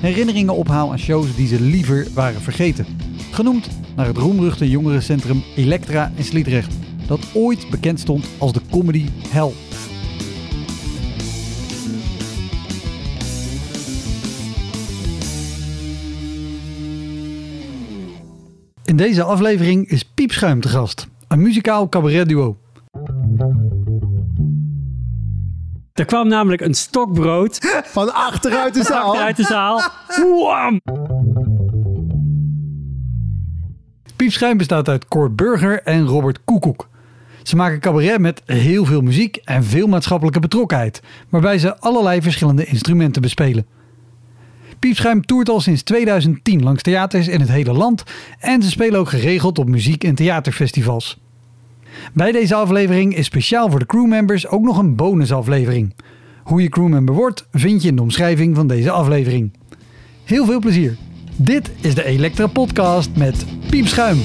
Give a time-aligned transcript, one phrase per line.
[0.00, 2.86] herinneringen ophaal aan shows die ze liever waren vergeten.
[3.30, 6.74] Genoemd naar het roemruchte jongerencentrum Elektra in Sliedrecht,
[7.06, 9.50] dat ooit bekend stond als de comedy hell.
[18.84, 22.56] In deze aflevering is Piepschuim te gast, een muzikaal cabaretduo.
[25.98, 29.18] Er kwam namelijk een stokbrood Van achteruit de zaal.
[29.18, 29.82] uit de zaal.
[34.16, 36.88] Piepschuim bestaat uit Cor Burger en Robert Koekoek.
[37.42, 42.64] Ze maken cabaret met heel veel muziek en veel maatschappelijke betrokkenheid, waarbij ze allerlei verschillende
[42.64, 43.66] instrumenten bespelen.
[44.78, 48.02] Piepschuim toert al sinds 2010 langs theaters in het hele land
[48.38, 51.18] en ze spelen ook geregeld op muziek- en theaterfestivals.
[52.12, 55.94] Bij deze aflevering is speciaal voor de crewmembers ook nog een bonusaflevering.
[56.42, 59.52] Hoe je crewmember wordt vind je in de omschrijving van deze aflevering.
[60.24, 60.96] Heel veel plezier.
[61.36, 64.18] Dit is de Elektra Podcast met Piepschuim.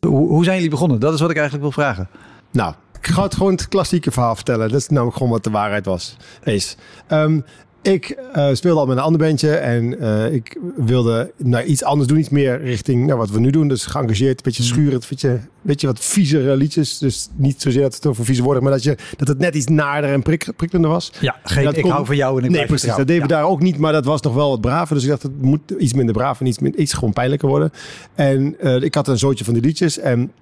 [0.00, 1.00] Hoe, hoe zijn jullie begonnen?
[1.00, 2.08] Dat is wat ik eigenlijk wil vragen.
[2.52, 4.68] Nou, ik ga het gewoon het klassieke verhaal vertellen.
[4.68, 6.16] Dat is namelijk gewoon wat de waarheid was.
[6.44, 6.76] Is.
[7.06, 7.40] Ehm,
[7.82, 12.08] ik eh, speelde al met een ander bandje en eh, ik wilde nou, iets anders
[12.08, 12.18] doen.
[12.18, 13.68] Iets meer richting nou, wat we nu doen.
[13.68, 16.98] Dus geëngageerd, een beetje schurend, een beetje, weet je, wat viezere liedjes.
[16.98, 19.66] Dus niet zozeer dat het over vieze worden, maar dat, je, dat het net iets
[19.66, 21.12] naarder en prik, prikkelender was.
[21.20, 22.96] Ja, geen, ik hou van jou en ik nee, precies.
[22.96, 24.94] Dat deden we daar ook niet, maar dat was nog wel wat braver.
[24.94, 27.70] Dus ik dacht, het moet iets minder braaf en iets, iets gewoon pijnlijker worden.
[28.14, 30.32] En eh, ik had een zootje van die liedjes en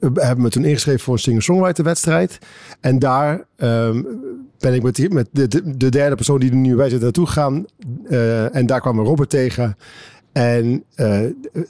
[0.00, 2.38] eh, heb me toen ingeschreven voor een singer-songwriter wedstrijd.
[2.80, 4.02] En daar ehm,
[4.58, 7.26] ben ik met, met de, de, de derde persoon die er nu bij zit naartoe
[7.26, 7.64] gegaan.
[8.08, 9.76] Eh, en daar kwam Robert tegen.
[10.32, 11.20] En eh,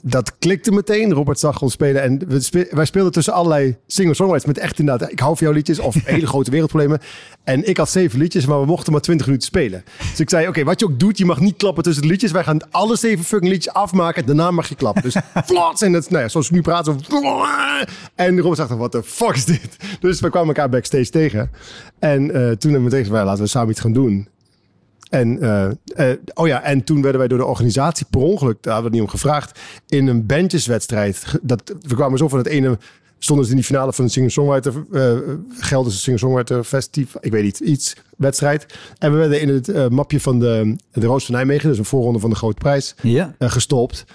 [0.01, 1.13] dat klikte meteen.
[1.13, 2.01] Robert zag ons spelen.
[2.01, 4.45] En we spe- wij speelden tussen allerlei singer-songwriters.
[4.53, 5.79] Met echt inderdaad, ik hou van jouw liedjes.
[5.79, 6.99] Of hele grote wereldproblemen.
[7.43, 9.83] En ik had zeven liedjes, maar we mochten maar twintig minuten spelen.
[10.09, 12.31] Dus ik zei, oké, wat je ook doet, je mag niet klappen tussen de liedjes.
[12.31, 14.25] Wij gaan alle zeven fucking liedjes afmaken.
[14.25, 15.01] Daarna mag je klappen.
[15.03, 15.81] Dus flots.
[15.81, 16.85] En dat, nou ja, zoals ik nu praat.
[16.85, 16.95] Zo,
[18.15, 19.77] en Robert zegt, wat de fuck is dit?
[19.99, 21.49] Dus we kwamen elkaar backstage tegen.
[21.99, 24.27] En eh, toen hebben we "Nou, laten we samen iets gaan doen.
[25.11, 28.73] En, eh, eh, oh ja, en toen werden wij door de organisatie per ongeluk, daar
[28.73, 31.39] hadden we niet om gevraagd, in een bandjeswedstrijd.
[31.41, 32.77] Dat, we kwamen zo van het ene,
[33.19, 35.17] stonden ze in die finale van de Singer-Songwriter, eh
[35.59, 38.65] Gelderse Singer-Songwriter Festival, ik weet niet, iets, wedstrijd.
[38.97, 42.19] En we werden in het mapje van de, de Roos van Nijmegen, dus een voorronde
[42.19, 43.35] van de Grote Prijs, Ja.
[43.39, 44.05] gestopt.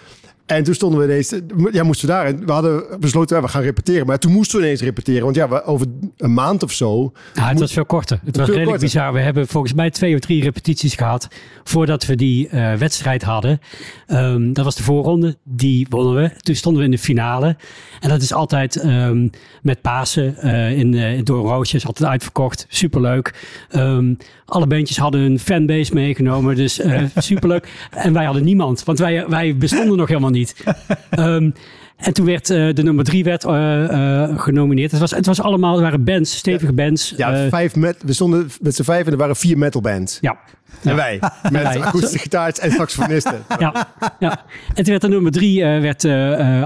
[0.46, 1.34] En toen stonden we ineens,
[1.72, 2.26] ja, moesten we daar.
[2.26, 4.06] En we hadden besloten, ja, we gaan repeteren.
[4.06, 5.22] Maar toen moesten we ineens repeteren.
[5.22, 5.86] Want ja, we, over
[6.16, 7.12] een maand of zo.
[7.34, 8.20] Ja, het was veel korter.
[8.24, 8.86] Het was redelijk korter.
[8.86, 9.12] bizar.
[9.12, 11.28] We hebben volgens mij twee of drie repetities gehad
[11.64, 13.60] voordat we die eh, wedstrijd hadden.
[14.06, 16.30] Ehm, dat was de voorronde, die wonnen we.
[16.36, 17.56] Toen stonden we in de finale.
[18.00, 19.28] En dat is altijd ehm,
[19.62, 22.66] met Pasen eh, in, uh, door Roosjes, altijd uitverkocht.
[22.68, 23.34] Superleuk.
[23.70, 24.14] Ehm,
[24.44, 27.68] alle bandjes hadden een fanbase meegenomen, dus eh, superleuk.
[27.90, 30.35] En wij hadden niemand, want wij, wij bestonden nog helemaal niet.
[31.16, 31.54] Ehm,
[31.96, 34.90] en toen werd eh, de nummer drie werd, eh, eh, genomineerd.
[34.90, 37.14] Het was, het was allemaal, het waren bands, stevige bands.
[37.16, 40.18] Ja, vijf met, we stonden met z'n vijf en er waren vier metalbands.
[40.20, 40.38] ja.
[40.82, 41.20] En wij,
[41.50, 43.44] met akoestische gitaars en saxofonisten.
[43.58, 43.88] Ja,
[44.18, 44.44] ja.
[44.68, 46.04] En toen werd de nummer drie werd,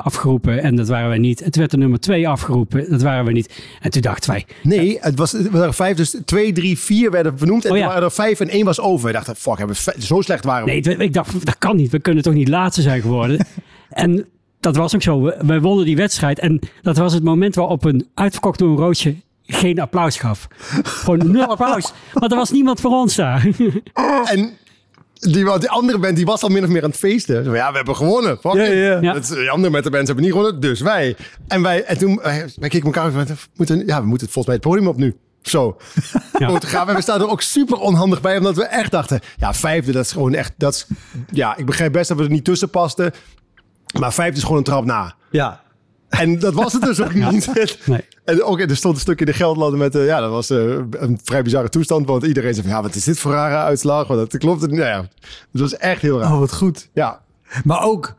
[0.04, 1.40] afgeroepen en dat waren wij niet.
[1.40, 3.62] En toen werd de nummer twee afgeroepen, dat waren we niet.
[3.80, 7.36] En toen dachten wij, Nee, het, was, het waren vijf, dus twee, drie, vier werden
[7.36, 7.64] benoemd.
[7.64, 9.06] En Oh er waren er vijf en één was over.
[9.06, 10.70] We dachten, fuck, hebben we zo slecht waren we.
[10.70, 11.90] nee, ik dacht, dat kan niet.
[11.90, 13.46] We kunnen toch niet laatste zijn geworden.
[13.90, 14.26] en
[14.60, 15.22] dat was ook zo.
[15.22, 18.76] We, we wonnen die wedstrijd en dat was het moment waarop een uitverkocht door een
[18.76, 19.16] roodje
[19.46, 20.48] geen applaus gaf.
[20.82, 21.92] Gewoon nul applaus.
[22.12, 23.48] Want er was niemand voor ons daar.
[24.24, 24.58] En
[25.20, 27.44] die, die andere band die was al min of meer aan het feesten.
[27.44, 28.38] Zo, ja, we hebben gewonnen.
[28.38, 29.00] Fuck ja.
[29.00, 29.12] Ja.
[29.12, 31.16] Dat, die andere met de bands hebben niet gewonnen, dus wij.
[31.48, 34.54] En wij, en toen, eh, wij keken elkaar we moeten, ja, we moeten volgens mij
[34.54, 35.16] het podium op nu.
[35.42, 35.76] Zo.
[36.38, 36.60] Ja.
[36.60, 36.92] Gaan we.
[36.92, 40.12] We staan er ook super onhandig bij, omdat we echt dachten, ja, vijfde, dat is
[40.12, 40.86] gewoon echt, dat is,
[41.30, 43.12] ja, ik begrijp best dat we er niet tussen pasten,
[43.98, 45.14] maar vijfde is gewoon een trap na.
[45.30, 45.60] Ja.
[46.08, 47.78] En dat was het dus ook niet.
[47.86, 48.04] Nee.
[48.24, 50.58] En ook, er stond een stuk in de geldlanden met, eh, ja, dat was eh,
[50.90, 54.06] een vrij bizarre toestand, want iedereen zei van, ja, wat is dit voor rare uitslag?
[54.06, 54.60] Want dat klopt.
[54.60, 55.08] Nou ja,
[55.52, 56.32] het was echt heel raar.
[56.32, 56.88] Oh, wat goed.
[56.92, 57.20] Ja.
[57.64, 58.14] Maar ook,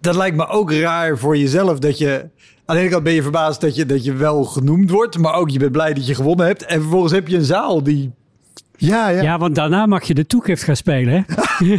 [0.00, 2.28] dat lijkt me ook raar voor jezelf dat je...
[2.64, 5.34] Aan de ene kant ben je verbaasd dat je, dat je wel genoemd wordt, maar
[5.34, 6.64] ook je bent blij dat je gewonnen hebt.
[6.64, 8.12] En vervolgens heb je een zaal die...
[8.76, 9.22] Ja, ja.
[9.22, 11.12] Ja, want daarna mag je de toegift gaan spelen.
[11.12, 11.36] Hè?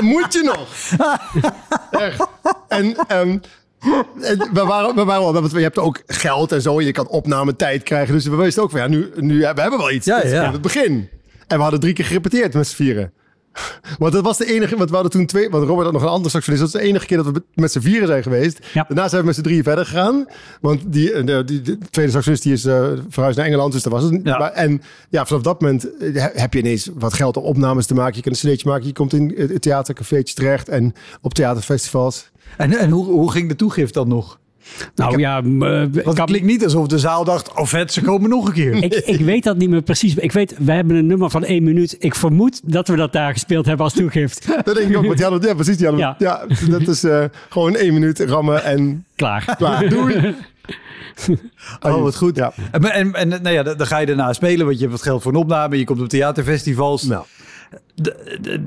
[0.00, 0.68] Dat moet je nog.
[2.04, 2.26] Echt.
[2.68, 3.38] En, ehm,
[4.20, 6.80] en we waren, we waren wel, want je hebt ook geld en zo.
[6.80, 8.14] Je kan opnametijd krijgen.
[8.14, 10.06] Dus we wisten ook van, ja, nu, nu we hebben wel iets.
[10.06, 11.08] Ja, aan het begin.
[11.46, 13.12] En we hadden drie keer gerepeteerd met z'n vieren.
[13.98, 16.08] Want dat was de enige, want we hadden toen twee, want Robert had nog een
[16.08, 16.62] ander saxofonist.
[16.62, 18.66] Dat was de enige keer dat we met z'n vieren zijn geweest.
[18.72, 18.84] Ja.
[18.88, 20.26] Daarna zijn we met z'n drieën verder gegaan.
[20.60, 23.82] Want die, eh, de, die, de tweede saxofonist die is eh, verhuisd naar Engeland, dus
[23.82, 24.20] dat was het.
[24.22, 24.38] Ja.
[24.38, 27.94] Maar- en ja, vanaf dat moment eh, heb je ineens wat geld om opnames te
[27.94, 28.16] maken.
[28.16, 32.30] Je kan een cd'tje maken, je komt in eh, theatercafeetjes terecht en op theaterfestivals.
[32.56, 34.38] En, en hoe, hoe ging de toegift dan nog?
[34.94, 38.30] Nou ja, Want het kan- klinkt niet alsof de zaal dacht, oh vet, ze komen
[38.30, 38.82] nog een keer.
[38.84, 40.14] ik, ik weet dat niet meer precies.
[40.14, 41.96] Ik weet, we hebben een nummer van één minuut.
[41.98, 44.46] Ik vermoed dat we dat daar gespeeld hebben als toegift.
[44.64, 46.14] Dat denk ik ook, want die hadden, ja precies, die hadden, ja.
[46.18, 46.68] Ja.
[46.78, 49.54] dat is eh, gewoon één minuut rammen en Klaar.
[49.58, 49.88] klaar.
[49.94, 50.34] Doei.
[51.80, 52.36] Oh, wat goed.
[52.36, 52.52] Ja.
[52.70, 55.02] En, en, en nou ja, dan dan ga je daarna spelen, want je hebt wat
[55.06, 55.78] geld voor een opname.
[55.78, 57.02] Je komt op theaterfestivals.
[57.02, 57.24] Nou,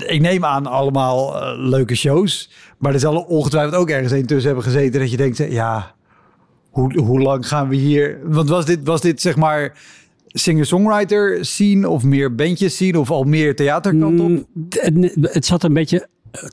[0.06, 2.50] Ik neem aan allemaal eh, leuke shows.
[2.78, 5.94] Maar er zal ongetwijfeld ook ergens een tussen hebben gezeten dat je denkt, ja,
[6.70, 8.18] hoe, hoe lang gaan we hier?
[8.24, 9.78] Want was dit, was dit zeg maar
[10.26, 14.28] singer-songwriter scene of meer bandjes scene of al meer theaterkant op?
[14.28, 14.46] Mm,
[15.20, 16.08] Het, zat een beetje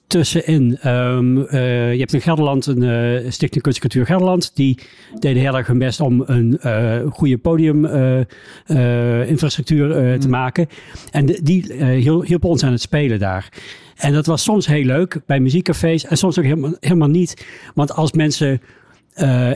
[0.07, 0.77] tussenin.
[0.81, 4.51] Ehm, eh, je hebt in Gelderland een eh, Stichting Kunst Cultuur Gelderland.
[4.55, 4.79] Die
[5.19, 9.89] deden heel erg hun best om een eh, goede podiuminfrastructuur
[10.19, 10.29] te Mm.
[10.29, 10.67] maken.
[11.11, 13.49] En de- die hiel- hielpen ons aan het spelen daar.
[13.95, 17.45] En dat was soms heel leuk bij muziekcafés en soms ook helemaal, helemaal niet.
[17.75, 18.61] Want als mensen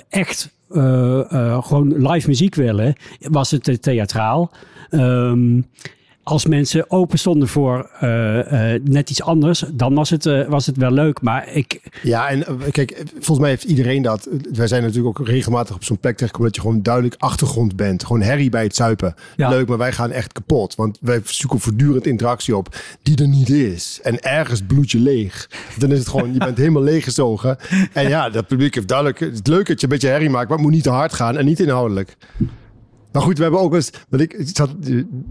[0.10, 0.52] echt
[1.62, 4.52] gewoon live muziek willen, was het theatraal.
[4.90, 5.62] Ehm,
[6.24, 10.66] als mensen open stonden voor eh, eh, net iets anders, dan was het, eh, was
[10.66, 11.22] het wel leuk.
[11.22, 14.30] Maar ik, Ja, en kijk, volgens mij heeft iedereen dat.
[14.54, 18.06] Wij zijn natuurlijk ook regelmatig op zo'n plek terechtgekomen dat je gewoon duidelijk achtergrond bent.
[18.06, 19.16] Gewoon herrie bij het zuipen.
[19.36, 19.50] Ja.
[19.50, 20.76] Leuk, maar wij gaan echt kapot.
[20.76, 24.00] Want wij zoeken voortdurend interactie op die er niet is.
[24.04, 25.50] En ergens bloed je leeg.
[25.78, 27.58] Dan is het gewoon, je bent helemaal leeggezogen.
[27.94, 29.20] En ja, dat publiek heeft duidelijk...
[29.20, 31.14] Het is leuk dat je een beetje herrie maakt, maar het moet niet te hard
[31.14, 32.18] gaan en niet inhoudelijk.
[33.14, 33.90] Maar goed, we hebben ook eens.
[34.10, 34.70] Want ik zat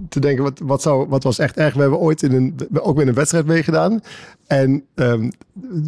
[0.08, 1.74] te denken, wat, wat, zou, wat was echt erg?
[1.74, 4.00] We hebben ooit in een, ook weer een wedstrijd meegedaan.
[4.46, 5.30] En ehm,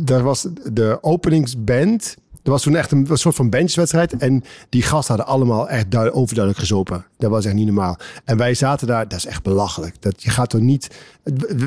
[0.05, 2.17] daar was de openingsband.
[2.43, 4.17] Er was toen echt een, soort van benchwedstrijd.
[4.17, 7.05] En die gasten hadden allemaal echt duid- overduidelijk gezopen.
[7.19, 7.97] Dat was echt niet normaal.
[8.25, 10.03] En wij zaten daar, dat is echt belachelijk.
[10.03, 10.91] Dat, je gaat er niet.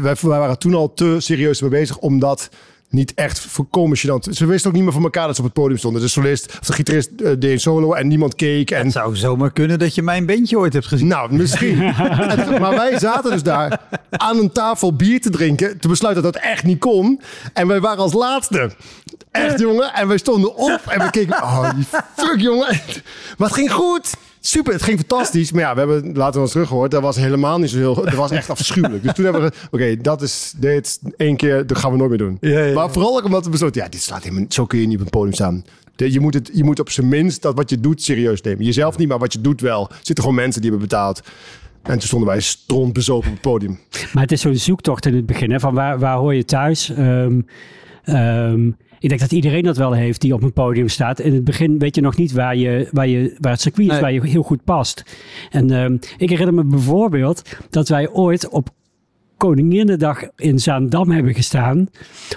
[0.01, 2.49] Wij, wij waren toen al te serieus mee bezig, omdat
[2.89, 4.29] niet echt voorkomen gênant.
[4.31, 6.01] Ze wisten ook niet meer van elkaar dat ze op het podium stonden.
[6.01, 8.71] De solist of de gitarist eh, deed een solo en niemand keek.
[8.71, 11.07] En Het zou zomaar kunnen dat je mijn bandje ooit hebt gezien.
[11.07, 11.81] nou, misschien.
[12.27, 15.79] En- maar wij zaten dus daar aan een tafel bier te drinken.
[15.79, 17.21] Te besluiten dat dat echt niet kon.
[17.53, 18.71] En wij waren als laatste.
[19.31, 19.93] Echt, jongen.
[19.93, 21.43] En wij stonden op en we keken.
[21.43, 21.69] Oh,
[22.15, 22.79] fuck, jongen.
[23.37, 24.13] Maar het ging goed.
[24.39, 25.51] Super, het ging fantastisch.
[25.51, 26.91] Maar ja, we hebben later wel eens teruggehoord.
[26.91, 27.93] Dat was helemaal niet zo heel...
[27.95, 29.03] Dat was echt afschuwelijk.
[29.03, 29.51] Dus toen hebben we...
[29.71, 30.99] Oké, dat is dit.
[31.17, 31.67] één keer.
[31.67, 32.37] Dat gaan we nooit meer doen.
[32.41, 32.73] Ja, ja.
[32.73, 33.81] Maar vooral ook omdat we besloten...
[33.81, 34.45] Ja, dit slaat helemaal...
[34.49, 35.63] Zo kun je niet op een podium staan.
[35.95, 38.65] De- Je moet, het, je moet op zijn minst dat wat je doet serieus nemen.
[38.65, 39.89] Jezelf niet, maar wat je doet wel.
[39.89, 41.21] Er zitten gewoon mensen die hebben betaald.
[41.83, 43.79] En toen stonden wij strontbezopen op het podium.
[44.13, 45.51] maar het is zo'n zoektocht in het begin.
[45.51, 46.89] Hè, van waar, waar hoor je thuis?
[46.89, 47.41] Ehm,
[48.03, 48.69] ehm,
[49.11, 51.19] ik denk dat iedereen dat wel heeft die op een podium staat.
[51.19, 53.93] In het begin weet je nog niet waar, je, waar, je, waar het circuit is,
[53.93, 54.01] Nee.
[54.01, 55.03] waar je heel goed past.
[55.51, 58.69] En ehm, ik herinner me bijvoorbeeld dat wij ooit op
[59.37, 61.87] Koninginnedag in Zaandam hebben gestaan.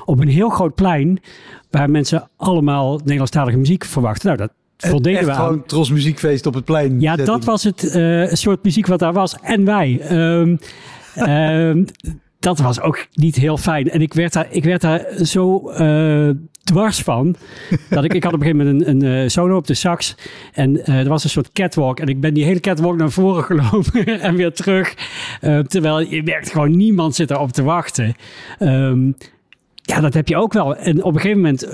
[0.04, 1.20] Op een heel groot plein.
[1.70, 4.26] Waar mensen allemaal Nederlandstalige muziek verwachten.
[4.26, 4.52] Nou, dat
[4.90, 5.46] voldeden Echt we aan.
[5.46, 7.00] gewoon Tros muziekfeest op het plein.
[7.00, 7.28] Ja, setting.
[7.28, 9.36] dat was het eh, soort muziek wat daar was.
[9.42, 10.00] En wij.
[10.00, 10.56] Ehm,
[11.14, 11.84] ehm,
[12.40, 13.90] dat was ook niet heel fijn.
[13.90, 16.30] En ik werd daar, ik werd daar zo eh,
[16.64, 17.36] dwars van.
[17.88, 20.14] Dat ik, ik had op een gegeven moment een, een eh, solo op de sax.
[20.52, 22.00] En eh, er was een soort catwalk.
[22.00, 24.94] En ik ben die hele catwalk naar voren gelopen en weer terug.
[25.40, 28.14] Eh, terwijl je merkt gewoon niemand zit erop te wachten.
[28.58, 29.10] Ehm,
[29.74, 30.76] ja, dat heb je ook wel.
[30.76, 31.66] En op een gegeven moment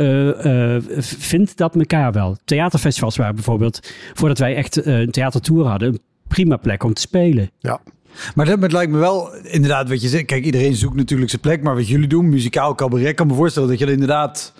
[1.18, 2.36] vindt dat elkaar wel.
[2.44, 7.50] Theaterfestivals waren bijvoorbeeld, voordat wij echt een theatertour hadden, een prima plek om te spelen.
[7.58, 7.80] Ja.
[8.34, 10.24] Maar dat lijkt me wel inderdaad wat je zegt.
[10.24, 11.62] Kijk, iedereen zoekt natuurlijk zijn plek.
[11.62, 14.52] Maar wat jullie doen, muzikaal cabaret, kan me voorstellen dat je er inderdaad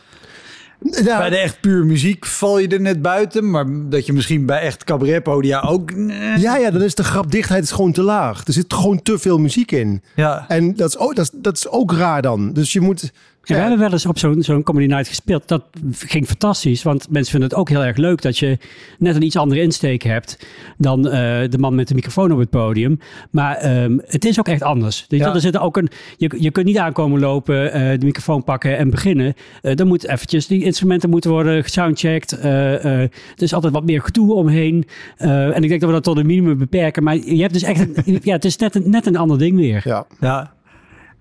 [0.81, 1.19] Ja.
[1.19, 3.51] Bij de echt puur muziek val je er net buiten.
[3.51, 5.91] Maar dat je misschien bij echt cabaretpodia ook...
[6.37, 8.47] Ja, ja, dan is de grapdichtheid is gewoon te laag.
[8.47, 10.03] Er zit gewoon te veel muziek in.
[10.15, 10.45] Ja.
[10.49, 12.53] En dat is ook, dat is, dat is ook raar dan.
[12.53, 13.13] Dus je moet...
[13.49, 15.49] Ja, we hebben wel eens op zo'n zo'n Comedy Night gespeeld.
[15.49, 15.63] Dat
[15.93, 18.59] ging fantastisch, want mensen vinden het ook heel erg leuk dat je
[18.99, 20.47] net een iets andere insteek hebt
[20.79, 21.13] dan eh,
[21.51, 22.99] de man met de microfoon op het podium.
[23.31, 25.05] Maar ehm, het is ook echt anders.
[25.09, 25.35] Dus Ja.
[25.35, 28.91] er zit ook een, je, je kunt niet aankomen lopen, eh, de microfoon pakken en
[28.91, 29.35] beginnen.
[29.63, 32.33] Eh dan moet eventjes, die instrumenten moeten worden gesoundcheckt.
[32.33, 34.85] Eh, eh, er is altijd wat meer gedoe omheen.
[35.17, 37.03] Eh, en ik denk dat we dat tot een minimum beperken.
[37.03, 39.57] Maar je hebt dus echt, een, ja, het is net een, net een ander ding
[39.57, 39.81] weer.
[39.85, 40.07] Ja.
[40.21, 40.53] Ja.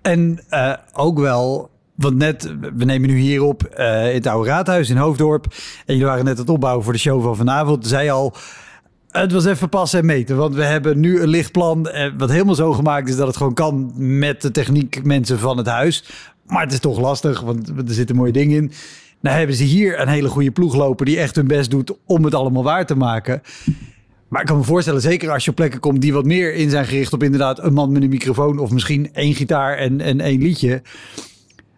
[0.01, 4.49] En eh, ook wel, want net, we nemen nu hier op eh, in het Oude
[4.49, 5.45] Raadhuis in Hoofddorp.
[5.85, 7.87] En jullie waren net het opbouwen voor de show van vanavond.
[7.87, 8.33] Zei al,
[9.09, 10.37] het was even passen en meten.
[10.37, 13.53] Want we hebben nu een lichtplan eh, wat helemaal zo gemaakt is dat het gewoon
[13.53, 16.03] kan met de techniekmensen van het huis.
[16.47, 18.71] Maar het is toch lastig, want er zitten mooie dingen in.
[19.19, 22.23] Nou hebben ze hier een hele goede ploeg lopen die echt hun best doet om
[22.23, 23.41] het allemaal waar te maken.
[24.27, 26.69] Maar ik kan me voorstellen, zeker als je op plekken komt die wat meer in
[26.69, 30.19] zijn gericht op inderdaad een man met een microfoon of misschien één gitaar en, en
[30.19, 30.81] één liedje.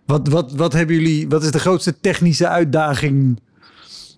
[0.08, 3.40] Wat, wat, wat hebben jullie, wat is de grootste technische uitdaging,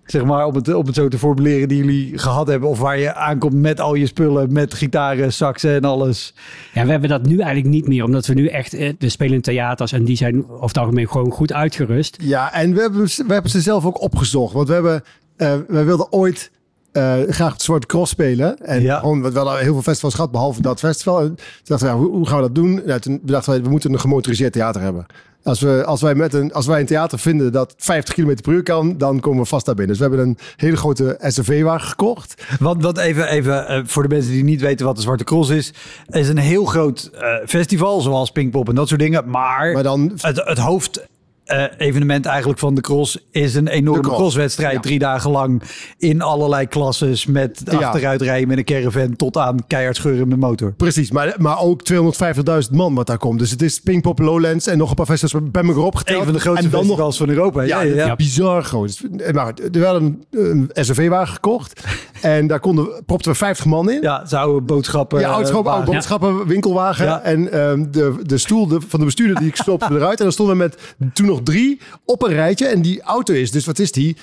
[0.06, 2.70] zeg maar, om het, om het zo te formuleren, die jullie gehad hebben?
[2.70, 6.34] Of waar je aankomt met al je spullen, met gitaren, saxen en alles?
[6.74, 9.34] Ja, we hebben dat nu eigenlijk niet meer, omdat we nu echt, eh, we spelen
[9.34, 12.18] in theaters en die zijn over het algemeen gewoon goed uitgerust.
[12.22, 14.54] Ja, en we hebben, we hebben ze zelf ook opgezocht.
[14.54, 15.04] Want we hebben,
[15.36, 16.52] eh wij wilden ooit
[16.92, 18.58] eh, graag het Zwarte Cross spelen.
[18.66, 19.00] En Ja.
[19.00, 21.20] gewoon, we hadden heel veel festivals gehad, behalve dat festival.
[21.20, 22.82] En toen dachten we, ja, hoe, hoe gaan we dat doen?
[22.86, 25.06] Nou, toen dachten wij, we moeten een gemotoriseerd theater hebben.
[25.44, 28.54] Als, we, als, wij met een, als wij een theater vinden dat 50 km per
[28.54, 29.98] uur kan, dan komen we vast daar binnen.
[29.98, 32.44] Dus we hebben een hele grote SUV-wagen gekocht.
[32.60, 35.50] Want, want even, even eh, voor de mensen die niet weten wat de Zwarte Cross
[35.50, 35.74] is.
[36.06, 39.30] Het is een heel groot eh, festival, zoals Pinkpop en dat soort dingen.
[39.30, 41.08] Maar, Maar dan het, het hoofd...
[41.50, 44.18] eh, evenement eigenlijk van de cross is een enorme cross.
[44.18, 44.74] crosswedstrijd.
[44.74, 44.80] Ja.
[44.80, 45.62] Drie dagen lang
[45.98, 47.78] in allerlei klasses met Ja.
[47.78, 50.74] achteruitrijden met een caravan tot aan keihard scheuren met motor.
[50.74, 53.40] Precies, maar, maar ook 250.000 man wat daar komt.
[53.40, 56.18] Dus het is Pinkpop, Lowlands en nog een paar festivals bij elkaar opgeteld.
[56.20, 57.62] Een van de grootste en dan nog festivals van Europa.
[57.62, 59.02] Ja, Ja, bizar groot.
[59.34, 61.74] Maar we hadden een, een SUV-wagen gekocht.
[62.22, 64.02] En daar konden, propten we 50 man in.
[64.02, 65.20] Ja, ze oude boodschappen.
[65.20, 67.24] Ja, oudschap, eh, oude boodschappen, winkelwagen.
[67.24, 70.18] En ehm, de, de stoel de, van de bestuurder die ik stopte eruit.
[70.18, 72.68] En dan stonden we met toen nog drie op een rijtje.
[72.68, 74.16] En die auto is, dus wat is die?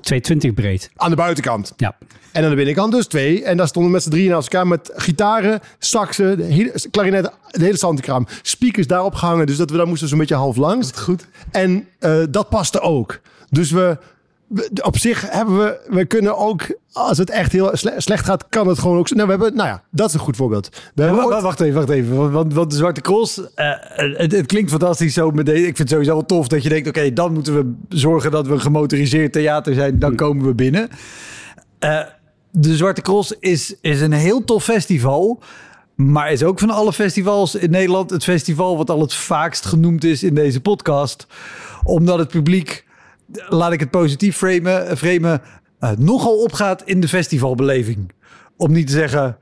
[0.00, 0.90] 220 breed.
[0.96, 1.72] Aan de buitenkant.
[1.76, 1.96] Ja.
[2.32, 3.44] En aan de binnenkant dus twee.
[3.44, 7.64] En daar stonden met z'n drieën naast elkaar met gitaren, saxen, de hele, klarinetten, de
[7.64, 8.26] hele zandenkraam.
[8.42, 10.90] Speakers daarop gehangen, dus dat we daar moesten zo'n beetje half langs.
[10.92, 11.26] goed.
[11.50, 13.20] En eh, dat paste ook.
[13.50, 13.98] Dus we-
[14.82, 18.68] op zich hebben we, we kunnen ook, als het echt heel sle- slecht gaat, kan
[18.68, 19.10] het gewoon ook.
[19.10, 20.68] Nou, we hebben, nou ja, dat is een goed voorbeeld.
[20.94, 22.30] We Ja, ooit- Wacht even, wacht even.
[22.32, 23.70] Want, de Zwarte Cross, eh,
[24.16, 25.56] het, het klinkt fantastisch zo meteen.
[25.56, 28.46] Ik vind het sowieso wel tof dat je denkt, oké, dan moeten we zorgen dat
[28.46, 29.98] we een gemotoriseerd theater zijn.
[29.98, 30.88] Dan komen we binnen.
[31.78, 32.00] Eh,
[32.50, 35.42] de Zwarte Cross is, is een heel tof festival.
[35.94, 40.04] Maar is ook van alle festivals in Nederland het festival wat al het vaakst genoemd
[40.04, 41.26] is in deze podcast.
[41.84, 42.84] Omdat het publiek,
[43.48, 45.42] laat ik het positief framen, framen
[45.78, 48.12] eh, nogal opgaat in de festivalbeleving.
[48.56, 49.38] Om niet te zeggen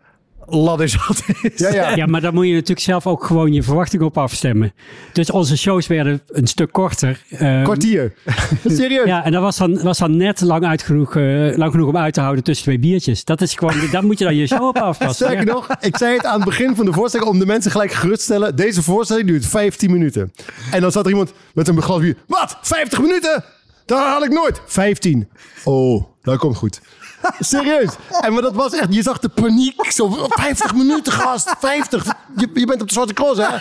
[0.51, 1.59] ladderzat is.
[1.59, 1.97] Ja, ja.
[1.97, 4.73] Ja, maar dan moet je natuurlijk zelf ook gewoon je verwachting op afstemmen.
[5.13, 7.23] Dus onze shows werden een stuk korter.
[7.31, 8.13] Ehm, kwartier.
[8.65, 9.07] Serieus.
[9.07, 11.97] Ja, en dat was dan, was dan net lang, uit genoeg, eh, lang genoeg om
[11.97, 13.25] uit te houden tussen twee biertjes.
[13.25, 15.27] Dat is gewoon, daar moet je dan je show op afpassen.
[15.27, 15.53] Sterker Ja.
[15.53, 18.19] nog, ik zei het aan het begin van de voorstelling om de mensen gelijk gerust
[18.19, 18.57] te stellen.
[18.57, 20.33] Deze voorstelling duurt 15 minuten.
[20.71, 22.17] En dan zat er iemand met een glas bier.
[22.27, 22.59] Wat?
[22.61, 23.45] 50 minuten?
[23.89, 24.61] Dat haal ik nooit.
[24.67, 25.29] 15.
[25.65, 26.81] Oh, dat komt goed.
[27.41, 27.91] Serieus.
[28.21, 29.91] En maar dat was echt, je zag de paniek.
[29.93, 32.05] Zo, 50 minuten gast, 50.
[32.37, 33.57] Je, je bent op de Zwarte Cross, hè?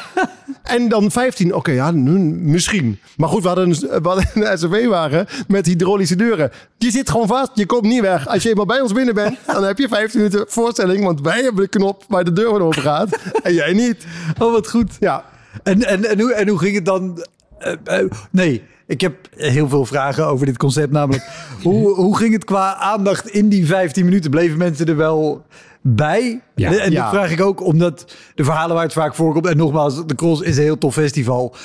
[0.63, 1.53] En dan 15.
[1.53, 2.12] Oké, ja, nu,
[2.50, 3.00] misschien.
[3.17, 6.51] Maar goed, we hadden een, we hadden een SUV-wagen met hydraulische deuren.
[6.77, 8.27] Je zit gewoon vast, je komt niet weg.
[8.27, 11.03] Als je eenmaal bij ons binnen bent, dan heb je 15 minuten voorstelling.
[11.03, 13.17] Want wij hebben de knop waar de deur open gaat.
[13.43, 14.05] En jij niet.
[14.39, 14.91] Oh, wat goed.
[15.00, 15.24] Ja,
[15.63, 17.25] En, en, en, hoe, en hoe ging het dan?
[17.60, 20.91] eh, eh, nee, ik heb heel veel vragen over dit concept.
[20.91, 21.29] Namelijk,
[21.63, 24.32] hoe, hoe ging het qua aandacht in die 15 minuten?
[24.32, 25.46] Bleven mensen er wel
[25.82, 26.41] bij?
[26.56, 26.77] Ja.
[26.77, 27.01] En Ja.
[27.01, 29.48] dat vraag ik ook omdat de verhalen waar het vaak voorkomt...
[29.48, 31.56] en nogmaals, de Cross is een heel tof festival...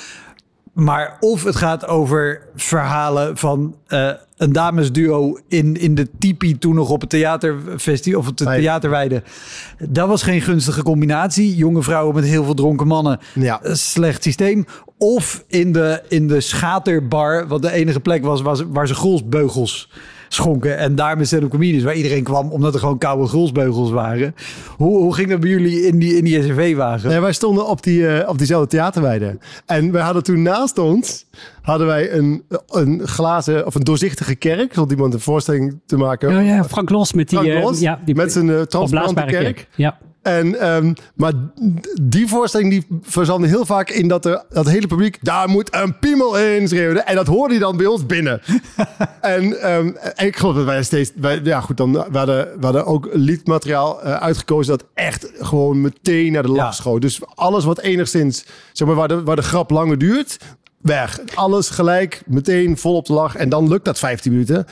[0.73, 6.75] Maar of het gaat over verhalen van eh, een damesduo in, in de tipi toen
[6.75, 8.59] nog op het theaterfestival of het Nee.
[8.59, 9.23] theaterweide.
[9.89, 11.55] Dat was geen gunstige combinatie.
[11.55, 13.19] Jonge vrouwen met heel veel dronken mannen.
[13.33, 13.59] Ja.
[13.63, 14.65] Een Slecht systeem.
[14.97, 18.93] Of in de, in de schaterbar, wat de enige plek was waar ze, waar ze
[18.95, 19.89] grolsbeugels
[20.33, 20.77] schonken.
[20.77, 24.35] En daar met stand-up comedians, waar iedereen kwam omdat er gewoon koude grolsbeugels waren.
[24.77, 27.09] Hoe, hoe ging dat bij jullie in die, in die SUV-wagen?
[27.09, 29.37] Nee, wij stonden op, die, eh, op diezelfde theaterweide.
[29.65, 31.25] En wij hadden toen naast ons
[31.61, 34.73] hadden wij een, een glazen of een doorzichtige kerk.
[34.73, 36.37] Zond iemand een voorstelling te maken.
[36.37, 39.43] Oh ja, Frank Los met die, Frank eh, ja, die met zijn uh, transparante kerk.
[39.43, 39.67] kerk.
[39.75, 39.97] Ja.
[40.23, 41.33] En, ehm, maar
[42.01, 45.17] die voorstelling die verzandde heel vaak in dat er, dat hele publiek...
[45.21, 46.99] daar moet een piemel in schreeuwde.
[46.99, 48.41] En dat hoorde je dan bij ons binnen.
[49.21, 51.11] en, ehm, en ik geloof dat wij steeds...
[51.15, 54.77] Wij, ja goed, dan we hadden we hadden ook liedmateriaal eh, uitgekozen...
[54.77, 56.71] dat echt gewoon meteen naar de lach Ja.
[56.71, 57.01] schoot.
[57.01, 58.45] Dus alles wat enigszins...
[58.71, 60.37] zeg maar waar de, waar de grap langer duurt...
[60.81, 61.19] weg.
[61.33, 63.35] Alles gelijk, meteen vol op de lach.
[63.35, 64.65] En dan lukt dat 15 minuten...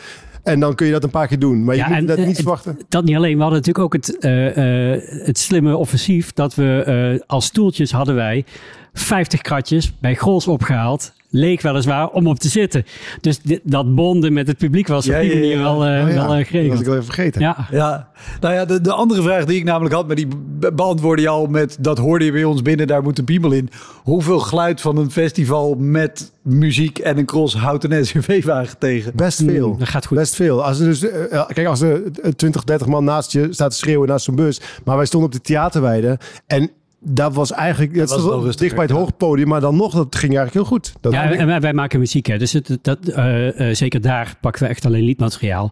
[0.44, 1.64] En dan kun je dat een paar keer doen.
[1.64, 2.80] Maar je Ja, moet en, dat eh, niet verwachten.
[2.90, 3.36] Dat niet alleen.
[3.36, 8.16] We hadden natuurlijk ook het, eh, eh, het slimme offensief dat we als stoeltjes hadden
[8.16, 8.46] wij
[8.94, 11.14] 50 kratjes bij Grols opgehaald.
[11.34, 12.86] Leek weliswaar om op te zitten.
[13.22, 15.62] Dus dit- dat bonden met het publiek was Ja, op die ja, manier ja.
[15.64, 16.80] wel, eh, Oh ja, wel eh, dat was geregeld.
[16.80, 17.42] ik wel even vergeten.
[17.42, 18.08] Ja, Ja,
[18.40, 20.28] nou ja, de, de andere vraag die ik namelijk had, maar die
[20.60, 23.52] be- beantwoordde je al met dat hoorde je bij ons binnen, daar moet een piemel
[23.52, 23.70] in.
[24.04, 29.12] Hoeveel geluid van een festival met muziek en een cross houdt een SUV-wagen tegen?
[29.16, 29.70] Best veel.
[29.70, 30.18] Mm, dat gaat goed.
[30.18, 30.64] Best veel.
[30.64, 33.78] Als er dus, eh, kijk, als er eh, 20, 30 man naast je staat te
[33.78, 34.62] schreeuwen naast zo'n bus.
[34.86, 36.20] Maar wij stonden op de theaterweide.
[36.48, 36.72] En
[37.04, 38.98] dat was eigenlijk dat was dicht bij het ja.
[38.98, 39.48] hoogpodium.
[39.48, 40.94] Maar dan nog, dat ging eigenlijk heel goed.
[41.00, 42.38] Dat Ja, en wij, wij maken muziek, hè.
[42.38, 45.72] dus het, dat, eh, eh, zeker daar pakken we echt alleen liedmateriaal.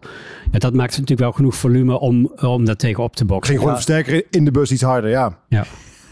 [0.52, 3.46] Ja, dat maakt natuurlijk wel genoeg volume om, om dat tegen op te boksen.
[3.46, 3.82] ging gewoon Ja.
[3.82, 5.10] versterker in de bus iets harder.
[5.10, 5.64] Ja, Ja.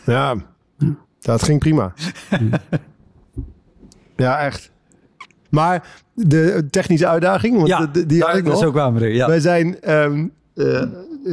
[0.07, 0.35] ja.
[1.21, 1.93] dat ging prima.
[4.17, 4.71] ja, echt.
[5.51, 5.85] Maar
[6.15, 8.59] de technische uitdaging, want Ja, de- die had daar, ik nog.
[8.59, 9.13] zo kwamen we er.
[9.15, 9.27] Ja.
[9.27, 10.83] Wij zijn ehm, eh,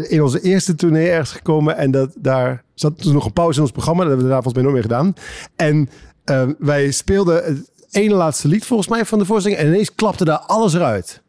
[0.03, 3.61] in onze eerste tournee ergens gekomen en dat, daar zat toen nog een pauze in
[3.61, 3.99] ons programma.
[3.99, 5.13] Dat hebben we daarna volgens mij nooit meer gedaan.
[5.55, 5.89] En
[6.23, 10.25] ehm, wij speelden het ene laatste lied volgens mij van de voorstelling en ineens klapte
[10.25, 11.23] daar alles eruit.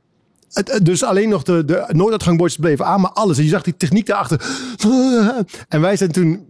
[0.82, 3.38] Dus alleen nog de, de nooduitgangbordjes bleven aan, maar alles.
[3.38, 4.46] En je zag die techniek daarachter.
[5.68, 6.46] En wij zijn toen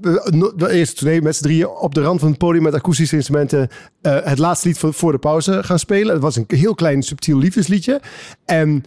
[0.57, 3.69] de eerste tournee met z'n drieën op de rand van het podium met akoestische instrumenten
[4.01, 6.13] eh, het laatste lied voor, voor de pauze gaan spelen.
[6.13, 8.01] Het was een heel klein subtiel liefdesliedje.
[8.45, 8.85] En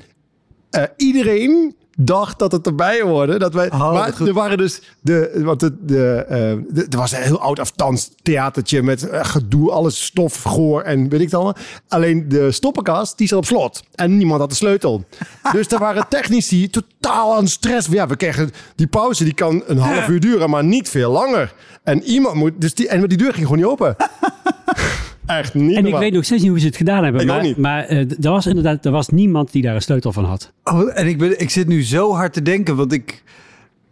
[0.70, 3.40] eh, iedereen dacht dat het erbij hoorde.
[3.40, 4.28] Dat wij, Oh, maar goed.
[4.28, 6.38] er waren dus de, want de, de, eh,
[6.76, 11.10] de- er was een heel oud aftans theatertje met eh, gedoe, alles stof, goor en
[11.10, 11.56] weet ik het allemaal.
[11.88, 15.04] Alleen de stoppenkast die zat op slot en niemand had de sleutel.
[15.52, 17.88] dus er waren technici totaal aan stress.
[17.88, 21.54] Ja, we kregen die pauze die kan een half uur duren, maar niet veel langer.
[21.84, 23.96] En iemand moet, dus die en die deur ging gewoon niet open.
[25.30, 25.76] Echt niet.
[25.76, 27.22] En ik weet nog steeds niet hoe ze het gedaan hebben.
[27.22, 27.58] Ik ook maar niet.
[27.58, 30.52] maar eh, er was inderdaad er was niemand die daar een sleutel van had.
[30.64, 33.24] Oh, en ik, ben, ik zit nu zo hard te denken, want ik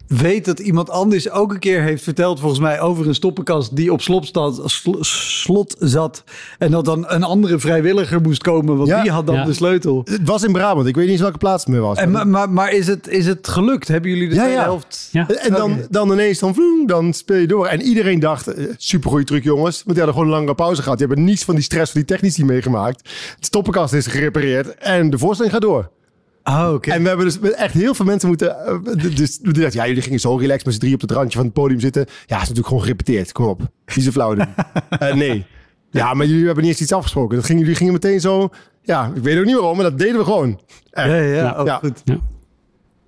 [0.08, 3.92] weet dat iemand anders ook een keer heeft verteld, volgens mij, over een stoppenkast die
[3.92, 4.26] op slot,
[4.64, 6.24] sl- slot zat.
[6.58, 9.02] En dat dan een andere vrijwilliger moest komen, want Ja.
[9.02, 9.44] die had dan Ja.
[9.44, 10.00] de sleutel.
[10.04, 10.86] Het was in Brabant.
[10.86, 11.98] Ik weet niet eens welke plaats het meer was.
[11.98, 13.88] En, maar maar, maar is, het, is het gelukt?
[13.88, 14.64] Hebben jullie de Ja, tweede ja.
[14.64, 15.08] helft?
[15.12, 15.28] Ja.
[15.28, 17.66] En dan, dan ineens dan, vloem, dan speel je door.
[17.66, 19.74] En iedereen dacht, eh, supergoeie truc jongens.
[19.84, 20.98] Want die hadden gewoon een lange pauze gehad.
[20.98, 23.02] Die hebben niets van die stress van die technici meegemaakt.
[23.38, 25.90] De stoppenkast is gerepareerd en de voorstelling gaat door.
[26.48, 26.90] Oh, oké.
[26.90, 28.56] En we hebben dus echt heel veel mensen moeten...
[28.66, 28.74] eh,
[29.16, 31.44] dus die dachten, ja, jullie gingen zo relaxed met z'n drie op het randje van
[31.46, 32.02] het podium zitten.
[32.06, 33.32] Ja, het is natuurlijk gewoon gerepeteerd.
[33.32, 33.60] Kom op.
[33.94, 34.46] Niet zo flauw doen.
[34.98, 35.46] Eh, nee.
[35.90, 37.36] Ja, maar jullie hebben niet eens iets afgesproken.
[37.36, 38.48] Dat gingen, jullie gingen meteen zo...
[38.82, 40.60] Ja, ik weet ook niet waarom, maar dat deden we gewoon.
[40.90, 41.08] Echt.
[41.08, 41.60] Ja, ja, ja.
[41.60, 41.76] Oh, Ja.
[41.76, 42.02] goed.
[42.04, 42.18] Ja.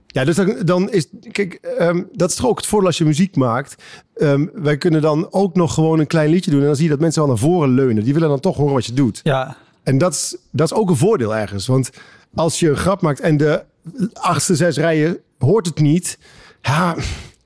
[0.06, 3.04] Ja, dus dan, dan is, kijk, ehm, dat is toch ook het voordeel als je
[3.04, 3.82] muziek maakt.
[4.14, 6.60] Ehm, wij kunnen dan ook nog gewoon een klein liedje doen.
[6.60, 8.04] En dan zie je dat mensen wel naar voren leunen.
[8.04, 9.20] Die willen dan toch horen wat je doet.
[9.22, 9.56] Ja.
[9.82, 11.66] En dat is, dat is ook een voordeel ergens.
[11.66, 11.90] Want
[12.34, 13.64] als je een grap maakt en de
[14.12, 16.18] achtste zes rijen hoort het niet.
[16.62, 16.96] Ja,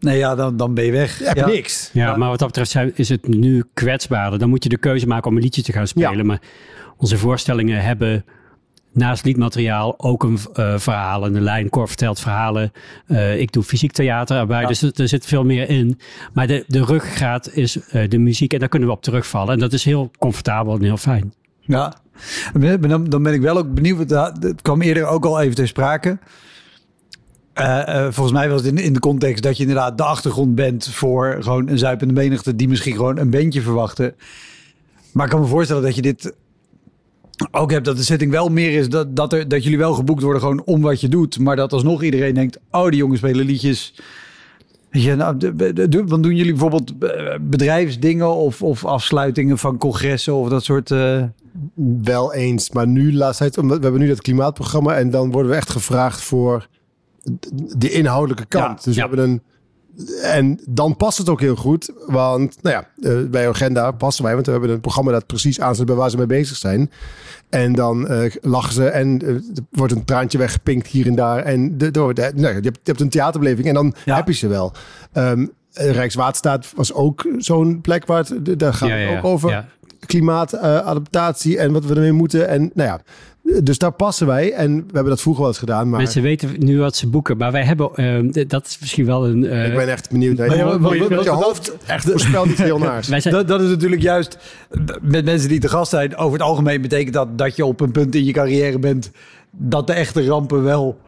[0.01, 1.19] Nee, ja, dan, dan ben je weg.
[1.19, 1.47] je ja.
[1.47, 1.91] niks.
[1.93, 2.17] Ja, Ja.
[2.17, 4.39] maar wat dat betreft zijn- is het nu kwetsbaarder.
[4.39, 6.17] Dan moet je de keuze maken om een liedje te gaan spelen.
[6.17, 6.23] Ja.
[6.25, 6.41] Maar
[6.97, 8.25] onze voorstellingen hebben
[8.93, 11.25] naast liedmateriaal ook een eh verhaal.
[11.25, 12.73] En de lijn Cor vertelt verhalen.
[13.07, 14.61] Eh, ik doe fysiek theater erbij.
[14.61, 14.67] Ja.
[14.67, 15.99] Dus er, er zit veel meer in.
[16.33, 18.53] Maar de, de ruggengraat is eh, de muziek.
[18.53, 19.53] En daar kunnen we op terugvallen.
[19.53, 21.35] En dat is heel comfortabel en heel fijn.
[21.61, 21.95] Ja,
[23.09, 24.11] dan, ben ik wel ook benieuwd.
[24.11, 26.19] Het kwam eerder ook al even ter sprake.
[27.53, 30.55] Eh, eh, volgens mij was het in, in de context dat je inderdaad de achtergrond
[30.55, 34.15] bent voor gewoon een zuipende menigte die misschien gewoon een bandje verwachten.
[35.13, 36.35] Maar ik kan me voorstellen dat je dit
[37.51, 40.23] ook hebt, dat de setting wel meer is dat, dat, er, dat jullie wel geboekt
[40.23, 41.39] worden gewoon om wat je doet.
[41.39, 43.95] Maar dat alsnog iedereen denkt, oh die jongens spelen liedjes.
[44.97, 45.37] Je, nou,
[46.07, 50.91] want doen jullie bijvoorbeeld eh, bedrijfsdingen of, of afsluitingen van congressen of dat soort...
[50.91, 51.23] eh,
[52.03, 52.71] Wel eens.
[52.71, 54.95] Maar nu, laatst tijd, omdat we hebben nu dat klimaatprogramma.
[54.95, 56.69] En dan worden we echt gevraagd voor
[57.77, 58.79] de inhoudelijke kant.
[58.79, 59.09] Ja, dus ja.
[59.09, 59.43] we hebben een
[60.23, 61.93] en dan past het ook heel goed.
[62.07, 64.35] Want nou ja, uh, bij Agenda passen wij.
[64.35, 66.91] Want we hebben een programma dat precies aanzet bij waar ze mee bezig zijn.
[67.49, 71.43] En dan uh, lachen ze en uh, er wordt een traantje weggepinkt hier en daar.
[71.43, 74.17] En de, door de, nou, je, hebt, je hebt een theaterbeleving en dan ja.
[74.17, 74.73] heb je ze wel.
[75.13, 79.67] Um, Rijkswaterstaat was ook zo'n plek waar het, daar gaat ja, het ook over.
[80.07, 82.49] Klimaatadaptatie en wat we ermee moeten.
[82.49, 83.01] En nou ja,
[83.63, 84.53] dus daar passen wij.
[84.53, 85.89] En we hebben dat vroeger wel eens gedaan.
[85.89, 86.01] Maar...
[86.01, 87.37] Mensen weten nu wat ze boeken.
[87.37, 87.91] Maar wij hebben...
[87.97, 89.43] Uh, dat is misschien wel een...
[89.43, 89.67] Uh...
[89.67, 90.37] Ik ben echt benieuwd.
[90.37, 93.07] Nee, ja, wat, je, hoofd echt voorspelt iets heel naars.
[93.07, 93.35] Zijn...
[93.35, 94.39] Dat, dat, is natuurlijk juist...
[95.03, 96.17] Met mensen die te gast zijn...
[96.17, 99.11] Over het algemeen betekent dat dat je op een punt in je carrière bent...
[99.51, 100.99] Dat de echte rampen wel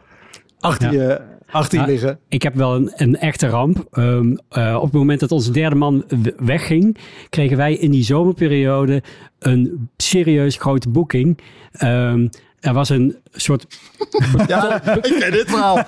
[0.59, 1.01] achter ja.
[1.01, 1.21] je
[1.51, 2.19] achter nou, liggen.
[2.27, 3.87] Ik heb wel een, een echte ramp.
[3.91, 6.05] Um, uh, op het moment dat onze derde man
[6.37, 6.97] wegging,
[7.29, 9.03] kregen wij in die zomerperiode
[9.39, 11.37] een serieus grote boeking.
[11.83, 12.29] Um,
[12.59, 13.65] er was een soort.
[14.47, 15.83] Ja, ik ken dit verhaal.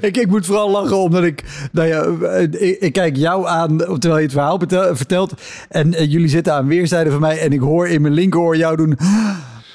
[0.00, 1.44] ik, ik moet vooral lachen omdat ik.
[1.72, 4.60] Nou ja, ik, ik kijk jou aan terwijl je het verhaal
[4.92, 5.32] vertelt.
[5.68, 7.38] En, en jullie zitten aan weerszijden van mij.
[7.38, 8.98] En ik hoor in mijn linkeroor jou doen.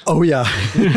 [0.04, 0.44] Oh ja,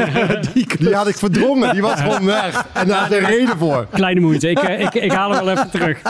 [0.53, 1.71] die, die, had ik verdrongen.
[1.73, 2.65] Die was gewoon weg.
[2.73, 3.87] En daar had een reden voor.
[3.91, 4.49] Kleine moeite.
[4.49, 6.01] Ik, eh, ik, ik haal hem wel even terug.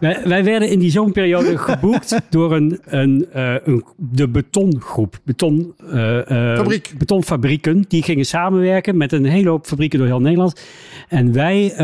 [0.00, 5.18] Wij, wij werden in die zomerperiode geboekt door een, een, uh, een de betongroep.
[5.24, 6.18] Beton, uh,
[6.56, 6.94] Fabriek.
[6.98, 7.84] Betonfabrieken.
[7.88, 10.60] Die gingen samenwerken met een hele hoop fabrieken door heel Nederland.
[11.08, 11.74] En wij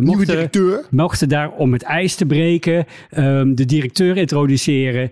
[0.00, 0.50] mochten,
[0.90, 5.10] mochten daar om het ijs te breken um, de directeur introduceren.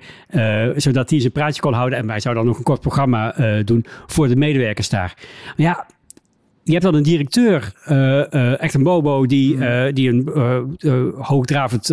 [0.76, 1.98] zodat hij zijn praatje kon houden.
[1.98, 5.14] En wij zouden dan nog een kort programma doen voor de medewerkers daar.
[5.56, 5.86] Ja,
[6.62, 7.96] je hebt dan een directeur, uh,
[8.30, 10.28] uh, echt een bobo, die, uh, die een
[11.18, 11.88] hoogdravend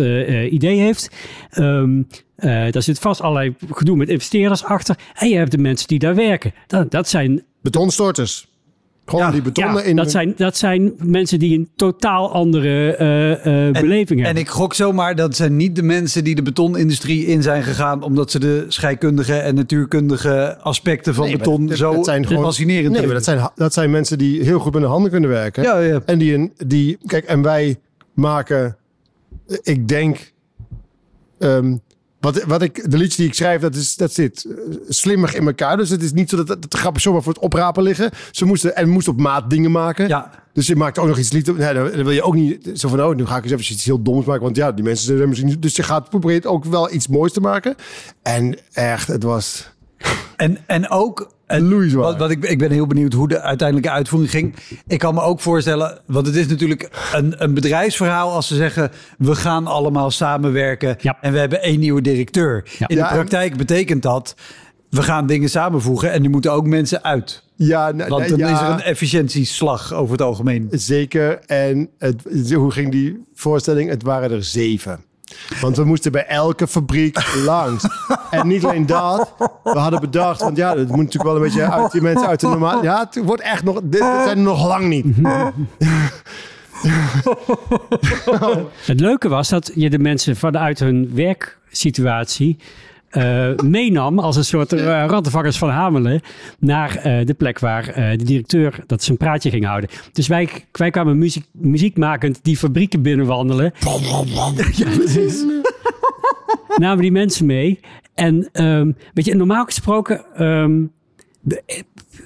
[0.50, 1.10] idee heeft.
[1.58, 2.06] Um,
[2.70, 4.96] daar zit vast allerlei gedoe met investeerders achter.
[5.14, 6.54] En je hebt de mensen die daar werken.
[6.66, 7.44] Dat, dat zijn...
[7.62, 8.46] Betonstorters.
[9.06, 9.96] Gewoon ja, die betonnen ja, in.
[9.96, 14.26] Dat zijn, dat zijn mensen die een totaal andere uh, uh, beleving hebben.
[14.26, 18.02] En ik gok zomaar dat zijn niet de mensen die de betonindustrie in zijn gegaan.
[18.02, 22.42] omdat ze de scheikundige en natuurkundige aspecten van nee, beton dat, zo dat zijn gewoon,
[22.42, 25.30] fascinerend Nee, maar dat zijn, dat zijn mensen die heel goed met hun handen kunnen
[25.30, 25.62] werken.
[25.62, 26.00] Ja, ja.
[26.04, 26.98] En die, een, die.
[27.06, 27.76] Kijk, en wij
[28.14, 28.76] maken.
[29.62, 30.32] Ik denk.
[31.38, 31.80] Um,
[32.24, 34.54] wat, wat ik, de liedjes die ik schrijf, dat, is, dat zit uh,
[34.88, 35.76] slimmer in elkaar.
[35.76, 38.10] Dus het is niet zo dat, dat de grappen zomaar voor het oprapen liggen.
[38.30, 40.08] Ze moesten, en moesten op maat dingen maken.
[40.08, 40.30] Ja.
[40.52, 41.56] Dus je maakt ook nog iets lied.
[41.56, 43.84] Nee, dan, wil je ook niet zo van, oh, nu ga ik eens even iets
[43.84, 44.42] heel doms maken.
[44.42, 45.56] Want ja, die mensen zijn misschien.
[45.60, 47.74] Dus je gaat proberen ook wel iets moois te maken.
[48.22, 49.72] En echt, het was...
[50.36, 54.30] En, en ook en wat, wat ik, ik ben heel benieuwd hoe de uiteindelijke uitvoering
[54.30, 54.54] ging.
[54.86, 58.90] Ik kan me ook voorstellen, want het is natuurlijk een, een bedrijfsverhaal als ze zeggen:
[59.18, 61.16] we gaan allemaal samenwerken ja.
[61.20, 62.70] en we hebben één nieuwe directeur.
[62.78, 62.88] Ja.
[62.88, 64.34] In de praktijk betekent dat
[64.90, 67.42] we gaan dingen samenvoegen en er moeten ook mensen uit.
[67.56, 70.68] Ja, Want dan ja, is er een efficiëntieslag over het algemeen.
[70.70, 71.38] Zeker.
[71.46, 73.90] En het, hoe ging die voorstelling?
[73.90, 75.04] Het waren er zeven.
[75.60, 77.84] Want we moesten bij elke fabriek langs.
[78.30, 79.34] En niet alleen dat.
[79.62, 82.40] We hadden bedacht, want ja, het moet natuurlijk wel een beetje uit die mensen uit
[82.40, 82.82] de normaal.
[82.82, 83.74] Ja, het wordt echt nog.
[83.74, 85.06] Dit, dit zijn er nog lang niet.
[88.84, 92.58] Het leuke was dat je de mensen vanuit hun werksituatie
[93.14, 96.20] eh, meenam als een soort uh, rattenvangers van Hamelen
[96.58, 99.90] naar eh, de plek waar eh, de directeur dat zijn praatje ging houden.
[100.12, 103.72] Dus wij, wij kwamen muziek, muziekmakend die fabrieken binnenwandelen.
[104.76, 105.44] ja, precies.
[106.76, 107.80] Namen die mensen mee.
[108.14, 110.24] En ehm, weet je, normaal gesproken.
[110.34, 110.82] ehm,
[111.44, 111.62] de-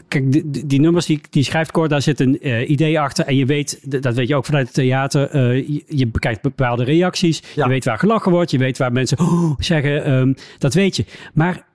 [0.09, 3.25] Kijk, die, die- nummers die, die schrijft Cor, daar zit een eh, idee achter.
[3.27, 6.85] En je weet, dat weet je ook vanuit het theater, eh, je, je bekijkt bepaalde
[6.85, 7.43] reacties.
[7.55, 7.65] Ja.
[7.65, 8.51] Je weet waar gelachen wordt.
[8.51, 10.05] Je weet waar mensen "Oh," zeggen.
[10.05, 11.05] ehm, dat weet je.
[11.35, 11.67] Maar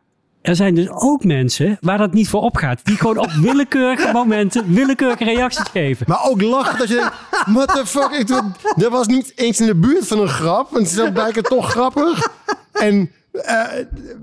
[0.41, 2.85] er zijn dus ook mensen waar dat niet voor opgaat.
[2.85, 6.05] Die gewoon op willekeurige momenten willekeurige reacties geven.
[6.09, 7.15] Maar ook lachen dat je denkt,
[7.47, 8.11] what the fuck?
[8.11, 8.27] Ik,
[8.75, 10.77] dat was niet eens in de buurt van een grap.
[10.77, 12.29] En ze blijken toch grappig.
[12.71, 13.65] En eh,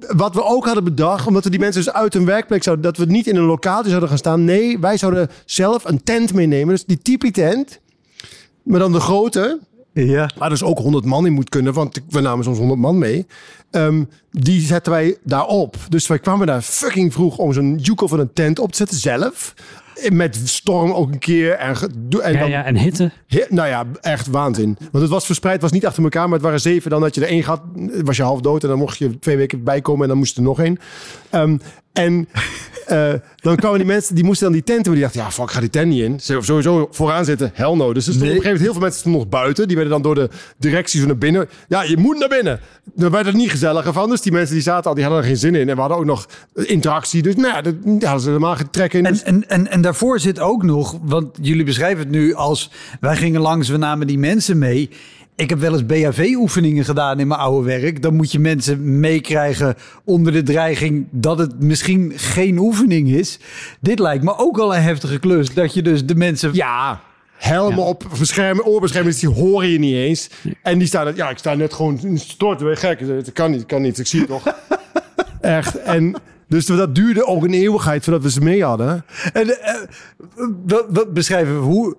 [0.08, 2.96] wat we ook hadden bedacht, omdat we die mensen dus uit hun werkplek zouden, dat
[2.96, 4.44] we niet in een locatie zouden gaan staan.
[4.44, 6.74] Nee, wij zouden zelf een tent meenemen.
[6.74, 7.80] Dus die tipi tent,
[8.62, 9.58] maar dan de grote.
[9.92, 10.30] Ja.
[10.38, 13.26] Waar dus ook 100 man in moet kunnen, want we namen soms 100 man mee.
[13.70, 15.76] Ehm, die zetten wij daarop.
[15.88, 18.98] Dus wij kwamen daar fucking vroeg om zo'n joekel van een tent op te zetten
[18.98, 19.54] zelf.
[20.08, 21.52] Met storm ook een keer.
[21.52, 21.74] En,
[22.22, 23.10] en Ja, dan, ja, en hitte.
[23.48, 24.76] Nou ja, echt waanzin.
[24.78, 26.90] Want het was verspreid, het was niet achter elkaar, maar het waren zeven.
[26.90, 27.62] Dan had je er één gehad,
[28.04, 30.42] was je half dood en dan mocht je twee weken bijkomen en dan moest er
[30.42, 30.78] nog één.
[31.30, 31.56] Ehm,
[31.92, 32.28] en
[32.86, 34.92] eh, dan kwamen die mensen, die moesten dan die tent doen.
[34.94, 36.20] Die dachten, ja, fuck, ik ga die tent niet in.
[36.20, 37.92] Ze sowieso vooraan zitten, hell no.
[37.92, 39.66] Dus er stonden op een gegeven moment heel veel mensen stonden nog buiten.
[39.68, 41.48] Die werden dan door de directie zo naar binnen.
[41.68, 42.60] Ja, je moet naar binnen.
[42.94, 44.10] Daar werd het niet gezelliger van.
[44.10, 45.68] Dus die mensen die zaten al, die hadden er geen zin in.
[45.68, 47.22] En we hadden ook nog interactie.
[47.22, 49.06] Dus nou, dat hadden ze helemaal trek in.
[49.06, 52.70] En, Dus- en, en, en daarvoor zit ook nog, want jullie beschrijven het nu als
[53.00, 54.90] wij gingen langs, we namen die mensen mee.
[55.40, 58.02] Ik heb wel eens BHV-oefeningen gedaan in mijn oude werk.
[58.02, 59.74] Dan moet je mensen meekrijgen
[60.04, 63.38] onder de dreiging dat het misschien geen oefening is.
[63.80, 65.54] Dit lijkt me ook al een heftige klus.
[65.54, 66.50] Dat je dus de mensen...
[66.52, 67.00] Ja,
[67.36, 70.30] helmen op, beschermen, oorbescherming, die horen je niet eens.
[70.62, 73.06] En die staan, ja, ik sta net gewoon storten, gek.
[73.06, 74.54] Dat kan niet, kan niet, ik zie het toch.
[75.40, 76.14] Echt, en...
[76.50, 79.04] Dus dat duurde ook een eeuwigheid voordat we ze mee hadden.
[79.32, 81.96] En uh, beschrijven hoe.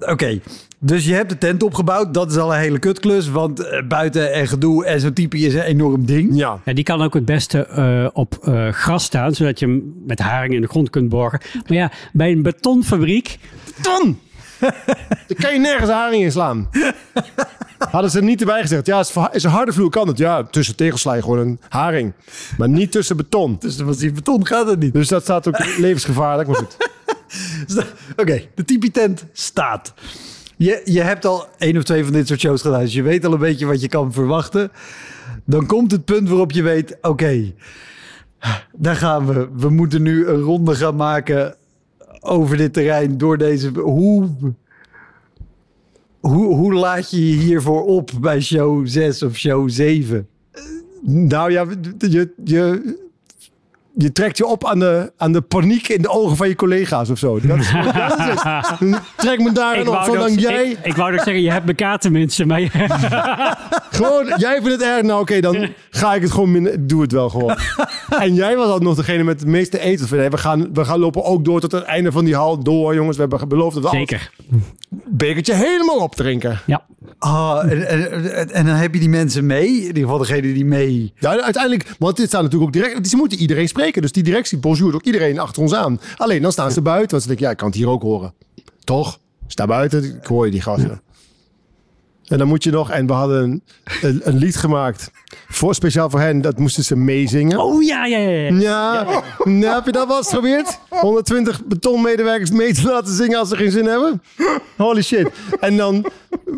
[0.00, 0.40] Oké,
[0.78, 2.14] dus je hebt de tent opgebouwd.
[2.14, 3.28] Dat is al een hele kutklus.
[3.28, 6.36] Want uh, buiten en gedoe en zo'n type is een enorm ding.
[6.36, 6.60] Ja.
[6.64, 8.36] ja die kan ook het beste uh, op
[8.72, 9.34] gras staan.
[9.34, 11.40] Zodat je hem met haring in de grond kunt borgen.
[11.66, 13.38] Maar ja, bij een betonfabriek.
[13.76, 14.18] Beton!
[15.26, 16.68] Daar kan je nergens haring in slaan.
[17.78, 18.86] Hadden ze er niet erbij gezegd.
[18.86, 20.18] Ja, is een harde vloer kan het.
[20.18, 22.12] Ja, tussen tegelsla gewoon een haring.
[22.58, 23.58] Maar niet tussen beton.
[23.58, 24.92] Tussen die beton gaat het niet.
[24.92, 26.48] Dus dat staat ook levensgevaarlijk.
[26.48, 26.76] Maar goed.
[28.16, 29.94] Oké, de tipi tent staat.
[30.56, 32.80] Je, je hebt al één of twee van dit soort shows gedaan.
[32.80, 34.70] Dus je weet al een beetje wat je kan verwachten.
[35.44, 36.96] Dan komt het punt waarop je weet...
[37.00, 37.52] Oké,
[38.72, 39.48] daar gaan we.
[39.56, 41.54] We moeten nu een ronde gaan maken
[42.20, 43.18] over dit terrein.
[43.18, 43.68] Door deze...
[43.68, 44.28] Hoe
[46.20, 50.28] hoe, hoe laat je je hiervoor op bij show 6 of show 7?
[51.02, 51.66] Nou ja,
[51.98, 53.07] je, je,
[54.00, 57.10] je trekt je op aan de, aan de paniek in de ogen van je collega's
[57.10, 57.40] of zo.
[57.40, 57.68] Dat is,
[59.16, 60.70] Trek me daar op, zolang jij...
[60.70, 62.60] Ik, ik, wou nog zeggen, je hebt elkaar tenminste, maar...
[63.90, 66.86] gewoon, jij vindt het erg, nou oké, dan ga ik het gewoon minder...
[66.86, 67.56] Doe het wel gewoon.
[68.24, 70.08] en jij was altijd nog degene met het meeste eten.
[70.08, 72.94] Van, we, gaan, we gaan lopen ook door tot het einde van die hal door,
[72.94, 73.16] jongens.
[73.16, 74.30] We hebben beloofd dat we Zeker.
[75.08, 76.60] bekertje helemaal opdrinken.
[76.66, 76.84] Ja.
[77.18, 80.64] Oh, en, en, en, dan heb je die mensen mee, in ieder geval degene die
[80.64, 81.12] mee...
[81.18, 83.08] Ja, uiteindelijk, want dit staat natuurlijk ook direct...
[83.08, 86.00] Ze moeten iedereen spreken, dus die directie bonjour ook iedereen achter ons aan.
[86.16, 88.34] Alleen dan staan ze buiten, want ze denken, ja, ik kan het hier ook horen.
[88.84, 89.18] Toch?
[89.46, 91.00] Sta buiten, ik hoor je die gasten.
[92.28, 93.62] En dan moet je nog, en we hadden
[94.00, 95.10] een, een, lied gemaakt
[95.48, 96.40] voor speciaal voor hen.
[96.40, 97.58] Dat moesten ze meezingen.
[97.58, 98.28] Oh ja, ja, ja.
[98.28, 99.22] Ja, ja.
[99.44, 100.78] Nou, heb je dat wel eens geprobeerd?
[100.88, 104.22] 120 betonmedewerkers mee te laten zingen als ze geen zin hebben?
[104.76, 105.28] Holy shit.
[105.60, 106.06] En dan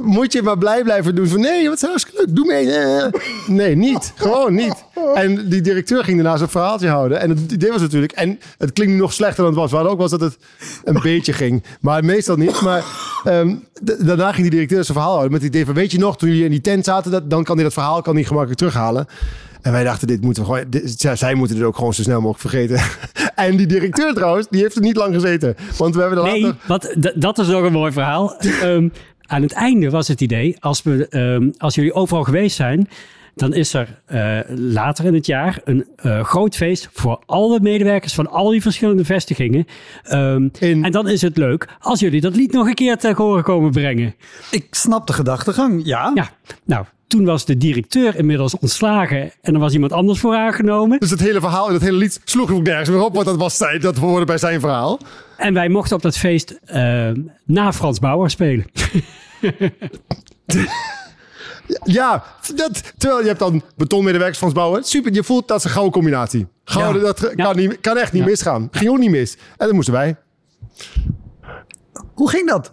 [0.03, 2.67] moet je maar blij blijven doen van nee, wat is hartstikke leuk, doe mee.
[3.47, 4.13] Nee, niet.
[4.15, 4.85] Gewoon niet.
[5.15, 7.21] En die directeur ging daarna zo'n verhaaltje houden.
[7.21, 9.71] En het idee was natuurlijk, en het klinkt nu nog slechter dan het was.
[9.71, 10.39] Hadden ook was dat het
[10.85, 11.65] een beetje ging.
[11.81, 12.61] Maar meestal niet.
[12.61, 12.85] Maar
[13.25, 13.65] um,
[13.99, 16.45] daarna ging die directeur zijn verhaal houden met het van, weet je nog, toen jullie
[16.45, 19.07] in die tent zaten, dat, dan kan hij dat verhaal kan hij gemakkelijk terughalen.
[19.63, 20.71] En wij dachten, dit moeten we gewoon.
[20.71, 22.81] Dit, zij moeten het ook gewoon zo snel mogelijk vergeten.
[23.47, 25.57] en die directeur trouwens, die heeft er niet lang gezeten.
[25.77, 28.37] Want we hebben er nee, wat, dat is ook een mooi verhaal.
[28.63, 28.93] um,
[29.27, 32.89] aan het einde was het idee, als, we, um, als jullie overal geweest zijn,
[33.41, 38.15] dan is er uh, later in het jaar een uh, groot feest voor alle medewerkers
[38.15, 39.67] van al die verschillende vestigingen.
[40.13, 40.85] Um, in...
[40.85, 43.71] En dan is het leuk als jullie dat lied nog een keer te horen komen
[43.71, 44.15] brengen.
[44.51, 46.11] Ik snap de gedachtegang, ja.
[46.15, 46.31] Ja,
[46.65, 51.01] nou, toen was de directeur inmiddels ontslagen en er was iemand anders voor aangenomen.
[51.01, 53.37] Dus het hele verhaal en het hele lied sloeg ook nergens meer op, want dat
[53.37, 54.99] was tijd, dat hoorde bij zijn verhaal.
[55.37, 57.11] En wij mochten op dat feest uh,
[57.45, 58.65] na Frans Bauer spelen.
[61.85, 64.85] ja, dat, terwijl je hebt dan betonmedewerkers Frans Bauer.
[64.85, 66.47] Super, je voelt dat is een gouden combinatie.
[66.65, 68.69] Gouden, dat kan, niet, kan echt niet misgaan.
[68.71, 69.35] Ging ook niet mis.
[69.35, 70.17] En dat moesten wij.
[72.15, 72.73] Hoe ging dat?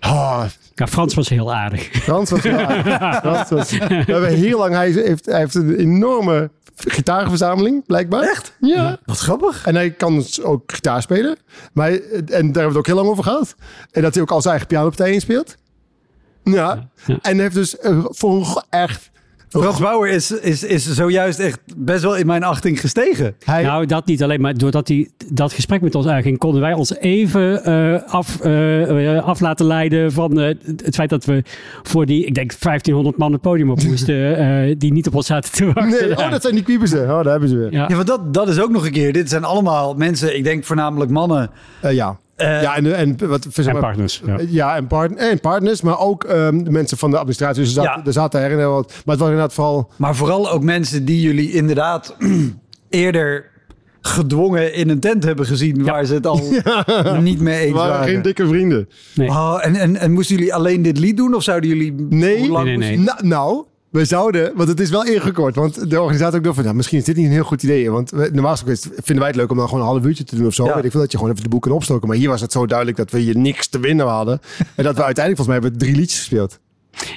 [0.00, 1.88] Oh, ja, Frans was heel aardig.
[1.92, 3.18] Frans was heel aardig.
[3.22, 8.22] Frans was, we hebben heel lang, hij heeft, hij heeft een enorme gitaarverzameling, blijkbaar.
[8.22, 8.56] Echt?
[8.60, 8.98] Ja.
[9.04, 9.66] Wat grappig.
[9.66, 11.36] En hij kan dus ook gitaar spelen.
[11.72, 13.54] Maar, en daar hebben we het ook heel lang over gehad.
[13.90, 15.56] En dat hij ook al zijn eigen pianopartij inspeelt.
[16.44, 16.88] Ja.
[17.06, 17.18] ja.
[17.22, 17.76] En heeft dus
[18.10, 19.10] voor echt
[19.50, 23.34] Bauer is, is, is zojuist echt best wel in mijn achting gestegen.
[23.44, 23.62] Hij...
[23.62, 26.96] Nou, dat niet alleen, maar doordat hij dat gesprek met ons aanging, konden wij ons
[26.96, 31.42] even uh, af, uh, af laten leiden van uh, het feit dat we
[31.82, 35.52] voor die, ik denk, 1500 man het podium op moesten, die niet op ons zaten
[35.52, 36.08] te wachten.
[36.08, 37.02] Nee, oh, dat zijn die kwiebesen.
[37.02, 37.72] Oh, daar hebben ze weer.
[37.72, 39.12] Ja, ja want dat, dat is ook nog een keer.
[39.12, 41.50] Dit zijn allemaal mensen, ik denk voornamelijk mannen.
[41.80, 42.18] ja.
[42.40, 44.22] Uh, ja, en, en, wat, zeg maar, en partners.
[44.26, 47.62] Ja, ja en, part, en partners, maar ook um, de mensen van de administratie.
[47.62, 48.02] Dus er, zat, ja.
[48.04, 48.86] er zaten er wat.
[48.86, 49.90] Maar het was inderdaad vooral...
[49.96, 52.16] Maar vooral ook mensen die jullie inderdaad
[52.88, 53.44] eerder
[54.00, 55.76] gedwongen in een tent hebben gezien...
[55.76, 55.92] Ja.
[55.92, 56.40] waar ze het al
[56.86, 57.20] ja.
[57.20, 57.92] niet mee eens waren.
[57.92, 58.08] waren.
[58.08, 58.88] geen dikke vrienden.
[59.14, 59.28] Nee.
[59.28, 61.34] Oh, en, en, en moesten jullie alleen dit lied doen?
[61.34, 61.94] Of zouden jullie...
[62.08, 62.98] Nee, nee, nee, nee.
[62.98, 65.54] Nou, nou we zouden, want het is wel ingekort.
[65.54, 67.90] Want de organisator ook dacht van, nou, misschien is dit niet een heel goed idee.
[67.90, 70.46] Want we, normaal vinden wij het leuk om dan gewoon een half uurtje te doen
[70.46, 70.64] of zo.
[70.64, 70.74] Ja.
[70.74, 72.08] Weet ik veel dat je gewoon even de boeken opstoken.
[72.08, 74.40] Maar hier was het zo duidelijk dat we hier niks te winnen hadden.
[74.76, 76.58] en dat we uiteindelijk, volgens mij, hebben drie liedjes gespeeld.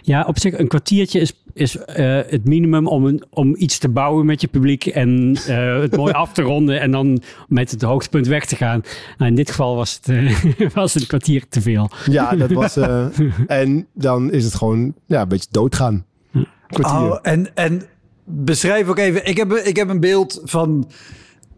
[0.02, 1.84] Ja, op zich een kwartiertje is, is uh,
[2.28, 6.14] het minimum om, een, om iets te bouwen met je publiek en uh, het mooi
[6.24, 8.82] af te ronden en dan met het hoogtepunt weg te gaan.
[9.18, 11.90] Nou, in dit geval was het, uh, was het een kwartier te veel.
[12.12, 12.78] Ja, dat was.
[13.48, 16.06] en dan is het gewoon ja, een beetje doodgaan.
[16.74, 17.12] Kwartier.
[17.12, 17.82] Oh, en, en
[18.24, 19.26] beschrijf ook even.
[19.26, 20.88] Ik heb, ik heb een beeld van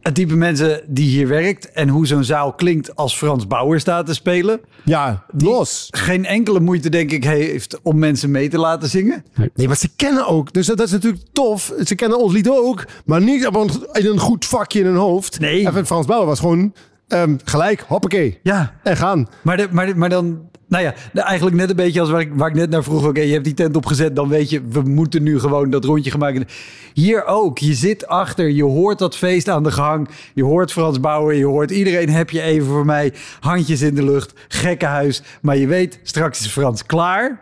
[0.05, 4.05] het type mensen die hier werkt en hoe zo'n zaal klinkt als Frans Bauer staat
[4.05, 4.59] te spelen.
[4.83, 5.87] Ja, los.
[5.91, 9.25] Geen enkele moeite, denk ik, heeft om mensen mee te laten zingen.
[9.55, 10.53] Nee, maar ze kennen ook.
[10.53, 11.73] Dus dat, is natuurlijk tof.
[11.83, 13.43] Ze kennen ons lied ook, maar niet
[13.91, 15.39] in een goed vakje in hun hoofd.
[15.39, 15.65] Nee.
[15.65, 16.73] En Frans Bauer was gewoon
[17.07, 18.39] um, gelijk, hoppakee.
[18.43, 18.73] Ja.
[18.83, 19.27] En gaan.
[19.41, 22.49] Maar, de, maar, maar dan, nou ja, eigenlijk net een beetje als waar ik, waar
[22.49, 23.07] ik net naar vroeg.
[23.07, 26.11] Oké, je hebt die tent opgezet, dan weet je, we moeten nu gewoon dat rondje
[26.11, 26.45] gaan maken.
[26.93, 30.09] Hier ook, je zit achter, je hoort dat feest aan de gang.
[30.33, 33.13] Je hoort Frans Bauer, je hoort iedereen heb je even voor mij.
[33.39, 35.23] Handjes in de lucht, gekkenhuis.
[35.41, 37.41] Maar je weet, straks is Frans klaar.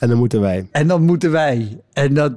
[0.00, 0.68] En dan moeten wij.
[0.70, 1.80] En dan moeten wij.
[1.92, 2.32] En dat...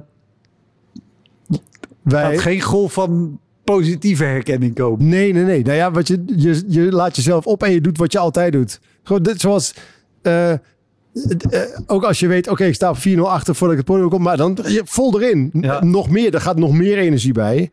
[2.02, 2.38] Wij...
[2.38, 5.08] Geen golf van positieve herkenning komen.
[5.08, 5.62] Nee, nee, nee.
[5.62, 8.52] Nou ja, wat je, je, je laat jezelf op en je doet wat je altijd
[8.52, 8.80] doet.
[9.02, 9.74] Gewoon dit, zoals...
[10.22, 10.52] Uh,
[11.86, 14.22] ook als je weet, oké, ik sta op 4-0 achter voordat ik het podium kom,
[14.22, 15.50] maar dan je, vol erin.
[15.80, 17.70] Nog meer, er gaat nog meer energie bij.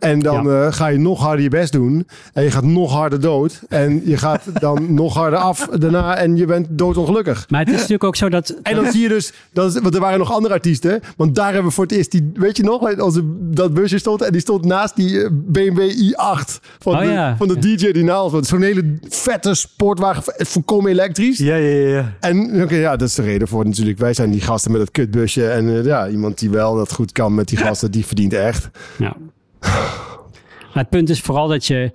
[0.00, 0.70] En dan ja.
[0.70, 2.06] ga je nog harder je best doen.
[2.32, 3.60] En je gaat nog harder dood.
[3.68, 6.16] En je gaat dan nog harder af daarna.
[6.16, 7.46] En je bent doodongelukkig.
[7.48, 8.54] Maar het is natuurlijk ook zo dat...
[8.62, 9.32] En dan zie je dus...
[9.52, 11.00] Dat, want er waren nog andere artiesten.
[11.16, 12.30] Want daar hebben we voor het eerst die...
[12.34, 12.98] Weet je nog?
[12.98, 14.22] Als dat busje stond.
[14.22, 16.60] En die stond naast die BMW i8.
[16.78, 17.36] Van, oh, de, ja.
[17.36, 18.48] van de DJ die naast was.
[18.48, 20.22] Zo'n hele vette sportwagen.
[20.36, 21.38] Volkomen elektrisch.
[21.38, 22.14] Ja, ja, ja.
[22.20, 23.98] En oké, ja, dat is de reden voor natuurlijk.
[23.98, 25.48] Wij zijn die gasten met het kutbusje.
[25.48, 27.90] En uh, ja, iemand die wel dat goed kan met die gasten.
[27.90, 28.68] Die verdient echt.
[28.98, 29.16] Ja.
[29.60, 31.90] Maar het punt is vooral dat je,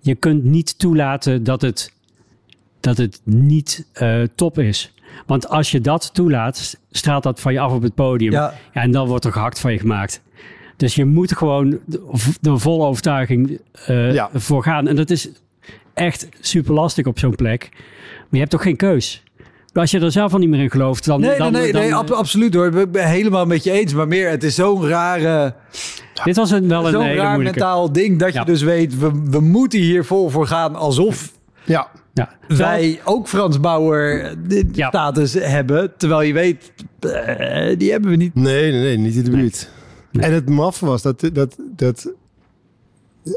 [0.00, 1.92] je kunt niet toelaten dat het,
[2.80, 4.92] dat het niet uh, top is.
[5.26, 8.32] Want als je dat toelaat, straalt dat van je af op het podium.
[8.32, 8.54] Ja.
[8.72, 10.22] ja en dan wordt er gehakt van je gemaakt.
[10.76, 11.78] Dus je moet gewoon
[12.40, 14.30] de volle overtuiging uh, ja.
[14.32, 14.88] voor gaan.
[14.88, 15.28] En dat is
[15.94, 17.68] echt super lastig op zo'n plek.
[17.70, 19.22] Maar je hebt toch geen keus?
[19.78, 21.20] Als je er zelf al niet meer in gelooft, dan...
[21.20, 22.78] Nee, dan, nee, nee, absoluut hoor.
[22.78, 23.92] Ik ben helemaal met je eens.
[23.94, 25.54] Maar meer, het is zo'n rare...
[26.24, 27.58] Dit was een, wel een Zo'n hele raar moeilijke.
[27.58, 31.32] mentaal ding dat je dus weet, we, we moeten hier vol voor gaan alsof
[31.64, 31.88] ja.
[32.14, 32.30] Ja.
[32.48, 34.88] wij ook Frans Bauer de Ja.
[34.88, 35.92] status hebben.
[35.96, 38.34] Terwijl je weet, eh, die hebben we niet.
[38.34, 39.70] Nee, nee, nee, niet in de buurt.
[40.12, 42.12] En het maf was dat, dat, dat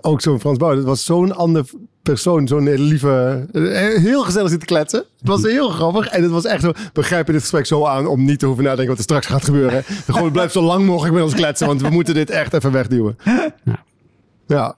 [0.01, 1.65] ook zo'n Frans Bauer, dat was zo'n ander
[2.03, 4.99] persoon, zo'n hele lieve, eh, heel gezellig zitten kletsen.
[5.19, 8.25] Het was heel grappig en het was echt zo, begrijpen dit gesprek zo aan om
[8.25, 9.83] niet te hoeven nadenken wat er straks gaat gebeuren.
[10.07, 13.17] Gewoon blijf zo lang mogelijk met ons kletsen, want we moeten dit echt even wegduwen.
[14.47, 14.75] Ja.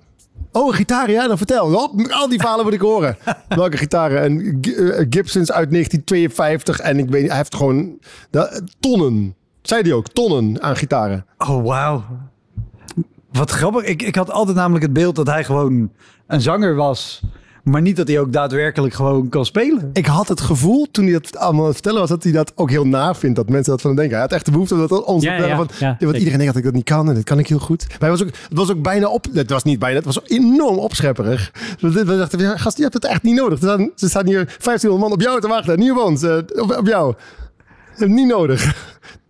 [0.51, 1.91] Oh, een gitaar, ja, dan vertel.
[2.09, 3.17] Al die verhalen wil ik horen.
[3.47, 4.21] Welke gitaren?
[4.21, 7.97] En uh, Gibsons uit 1952 en ik weet niet, hij heeft gewoon
[8.29, 11.25] dat, tonnen, zei hij ook, tonnen aan gitaren.
[11.37, 12.03] Oh, wauw.
[13.33, 13.83] Wat grappig.
[13.83, 15.91] Ik, ik had altijd namelijk het beeld dat hij gewoon
[16.27, 17.21] een zanger was.
[17.63, 19.89] Maar niet dat hij ook daadwerkelijk gewoon kan spelen.
[19.93, 22.51] Ik had het gevoel toen hij dat allemaal aan het vertellen was, dat hij dat
[22.55, 23.35] ook heel na vindt.
[23.35, 24.17] Dat mensen dat van hem denken.
[24.17, 25.49] Hij had echt de behoefte om dat ons te vertellen.
[25.49, 26.15] ja, van, ja, want zeker.
[26.15, 27.85] iedereen denkt dat ik dat niet kan en dat kan ik heel goed.
[27.89, 29.25] Maar hij was ook, het was ook bijna op.
[29.33, 31.51] Het was niet bijna, het was enorm opschepperig.
[31.79, 33.61] Dus We dachten, ja, gast, je hebt het echt niet nodig.
[33.61, 35.79] Er staan, er staan hier 1500 man op jou te wachten.
[35.79, 37.13] Niet op ons, eh, op, op jou.
[37.97, 38.75] Niet nodig.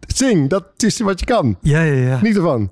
[0.08, 1.58] Zing, dat is wat je kan.
[1.62, 2.20] Ja, ja, ja.
[2.22, 2.72] Niet ervan.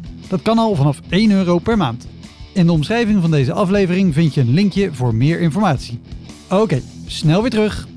[0.31, 2.07] Dat kan al vanaf 1 euro per maand.
[2.53, 5.99] In de omschrijving van deze aflevering vind je een linkje voor meer informatie.
[6.49, 7.87] Oké, snel weer terug.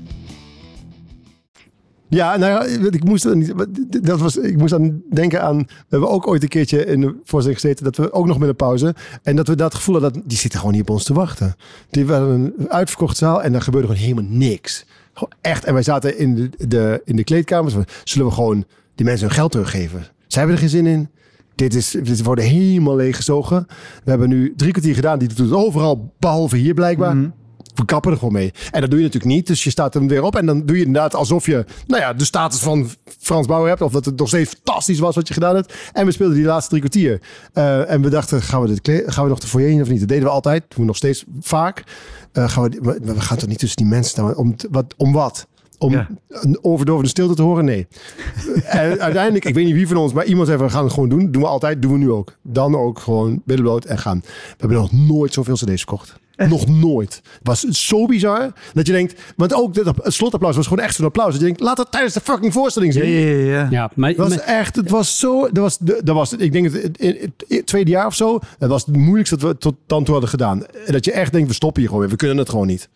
[2.07, 3.27] Ja, nou ik moest,
[4.05, 5.57] dat was, ik moest aan denken aan...
[5.57, 7.83] We hebben ook ooit een keertje in de voorstelling gezeten...
[7.83, 8.95] dat we ook nog met een pauze...
[9.23, 10.23] en dat we dat gevoel hadden...
[10.25, 11.55] die zitten gewoon niet op ons te wachten.
[11.89, 13.43] Die waren een uitverkochte zaal...
[13.43, 14.85] en daar gebeurde gewoon helemaal niks.
[15.13, 15.63] Gewoon echt.
[15.63, 17.75] En wij zaten in de, in de kleedkamers...
[18.03, 19.99] zullen we gewoon die mensen hun geld teruggeven?
[20.27, 21.09] Zij hebben er geen zin in.
[21.55, 23.65] Dit is, dit worden helemaal leeggezogen.
[24.03, 25.19] We hebben nu drie kwartier gedaan.
[25.19, 27.33] Die doet het overal, behalve hier blijkbaar
[27.75, 28.53] we kappen er gewoon mee.
[28.71, 29.47] En dat doe je natuurlijk niet.
[29.47, 30.35] Dus je staat hem weer op.
[30.35, 32.89] En dan doe je inderdaad alsof je nou ja, de status van
[33.19, 33.81] Frans Bauer hebt.
[33.81, 35.73] Of dat het nog steeds fantastisch was wat je gedaan hebt.
[35.93, 37.21] En we speelden die laatste drie kwartier.
[37.53, 39.99] Eh, en we dachten, gaan we, dit gaan we nog de foyer in of niet?
[39.99, 40.63] Dat deden we altijd.
[40.67, 41.83] Doen we nog steeds vaak.
[42.31, 44.35] Eh, gaan we, we, we gaan toch niet tussen die mensen staan?
[44.35, 45.47] Om, wat, om wat?
[45.77, 46.07] Om Ja.
[46.29, 47.65] een overdovende stilte te horen?
[47.65, 47.87] Nee.
[48.65, 50.93] en uiteindelijk, ik weet niet wie van ons, maar iemand zei van, we gaan het
[50.93, 51.31] gewoon doen.
[51.31, 52.35] Doen we altijd, doen we nu ook.
[52.41, 54.19] Dan ook gewoon billen bloot en gaan.
[54.23, 56.15] We hebben nog nooit zoveel cd's verkocht.
[56.49, 57.15] Nog nooit.
[57.15, 60.95] Het was zo bizar dat je denkt, want ook dit, het slotapplaus was gewoon echt
[60.95, 61.31] zo'n applaus.
[61.31, 63.09] Dat je denkt, laat dat tijdens de fucking voorstelling Ja, zien.
[63.11, 63.67] ja, ja, ja.
[63.71, 66.65] Ja, maar, Het was maar- echt, het was zo, dat was, dat was ik denk
[66.65, 69.75] het, het, het- het tweede jaar of zo, dat was het moeilijkste dat we tot
[69.87, 70.65] dan toe hadden gedaan.
[70.65, 72.89] En dat je echt denkt, we stoppen hier gewoon weer, we kunnen het gewoon niet.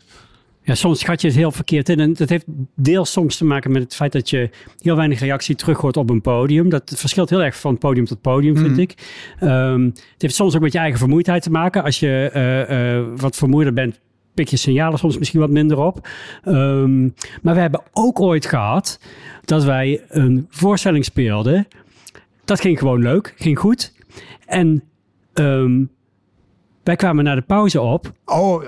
[0.69, 1.99] Ja, soms schat je het heel verkeerd in.
[1.99, 2.45] En dat heeft
[2.75, 4.49] deels soms te maken met het feit dat je
[4.79, 6.69] heel weinig reactie terug hoort op een podium.
[6.69, 8.93] Dat verschilt heel erg van podium tot podium, vind ik.
[9.39, 11.83] Ehm, het heeft soms ook met je eigen vermoeidheid te maken.
[11.83, 13.99] Als je eh, eh, wat vermoeider bent,
[14.33, 16.07] pik je signalen soms misschien wat minder op.
[16.43, 17.01] Ehm,
[17.41, 18.99] maar we hebben ook ooit gehad
[19.45, 21.67] dat wij een voorstelling speelden.
[22.45, 23.93] Dat ging gewoon leuk, ging goed.
[24.45, 24.83] En
[25.33, 25.83] ehm,
[26.83, 28.11] wij kwamen naar de pauze op.
[28.25, 28.63] Oh,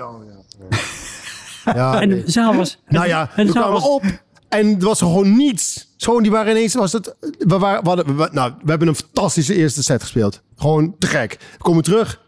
[1.64, 2.00] ja.
[2.00, 2.78] En de zaal was...
[2.88, 4.02] Nou ja, en zaal kwamen was, op
[4.48, 5.90] en er was gewoon niets.
[5.96, 8.94] Gewoon, die waren ineens, was het, we, waren, we, hadden, we- nou, we hebben een
[8.94, 10.42] fantastische eerste set gespeeld.
[10.56, 11.36] Gewoon te gek.
[11.52, 12.20] We komen terug,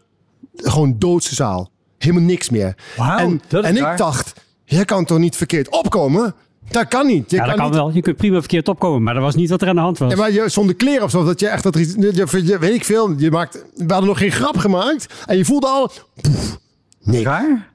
[0.55, 1.69] gewoon doodse zaal.
[1.97, 2.75] Helemaal niks meer.
[2.97, 4.33] En dat is en ik dacht,
[4.65, 6.35] je kan toch niet verkeerd opkomen?
[6.69, 7.31] Dat kan niet.
[7.31, 7.91] Je Ja, dat kan niet, wel.
[7.93, 10.11] Je kunt prima verkeerd opkomen, maar dat was niet wat er aan de hand was.
[10.11, 12.11] Ja, maar je, zonder kleren of zo, dat je echt dat je,
[12.45, 15.67] je- weet ik veel, je maakt, we hadden nog geen grap gemaakt en je voelde
[15.67, 16.57] al, poef,
[17.03, 17.69] nee, Raar?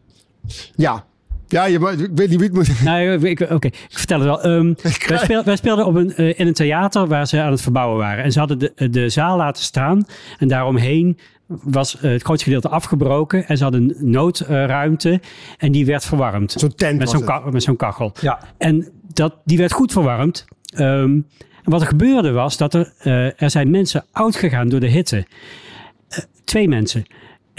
[0.77, 1.05] ja,
[1.53, 2.83] ja, je, ik weet niet wie het moet.
[2.85, 4.43] Nou, ik- Oké, ik vertel het wel.
[4.43, 4.73] Ehm,
[5.09, 7.99] wij, speel- wij speelden op een, eh, in een theater waar ze aan het verbouwen
[7.99, 8.25] waren.
[8.25, 10.05] En ze hadden de, de zaal laten staan.
[10.39, 13.47] En daaromheen was eh, het grootste gedeelte afgebroken.
[13.47, 15.21] En ze hadden een noodruimte.
[15.59, 16.53] en die werd verwarmd.
[16.53, 17.27] Zo'n tent met zo'n, het.
[17.29, 18.13] ka- met zo'n kachel.
[18.21, 18.39] Ja.
[18.59, 20.45] En dat, die werd goed verwarmd.
[20.75, 21.19] Ehm,
[21.63, 24.89] en wat er gebeurde was dat er, eh, er zijn mensen oud gegaan door de
[24.89, 25.27] hitte.
[26.09, 27.05] Eh, twee mensen.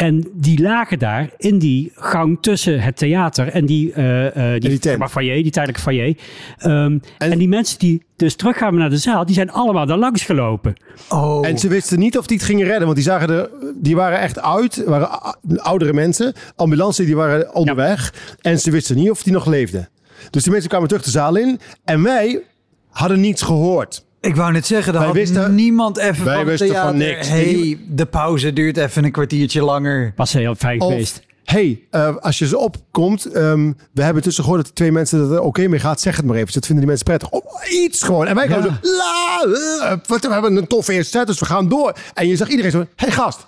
[0.02, 4.70] En die lagen daar in die gang tussen het theater en die, eh, eh, die,
[4.70, 4.98] die tent.
[5.00, 6.18] maar foyer, die tijdelijke foyer.
[6.58, 9.98] Ehm, en, En- die mensen die dus teruggamen naar de zaal, die zijn allemaal daar
[9.98, 10.76] langs gelopen.
[11.10, 11.48] Oh.
[11.48, 14.20] En ze wisten niet of die het gingen redden, want die zagen er, die waren
[14.20, 15.10] echt oud, waren
[15.56, 16.34] oudere mensen.
[16.56, 19.90] Ambulance die waren onderweg en ze wisten niet of die nog leefden.
[20.30, 22.44] Dus die mensen kwamen terug de zaal in en wij
[22.90, 24.06] hadden niets gehoord.
[24.22, 27.28] Ik wou net zeggen, Wij had wisten- niemand even wij van wisten van niks.
[27.30, 30.14] hey, de pauze duurt even een kwartiertje langer.
[30.16, 31.22] Was heel fijn geweest.
[31.44, 35.32] hey, eh, als je ze opkomt, ehm, we hebben tussen gehoord dat twee mensen dat
[35.32, 36.54] er oké mee gaat, zeg het maar even.
[36.54, 37.30] Dat vinden die mensen prettig.
[37.30, 38.28] Oh, iets gewoon.
[38.28, 38.80] En wij gaan Ja.
[38.82, 39.42] zo, la,
[39.90, 41.94] eh, wat, we hebben een toffe eerste set, dus we gaan door.
[42.14, 43.46] En je zag iedereen zo, hey gast,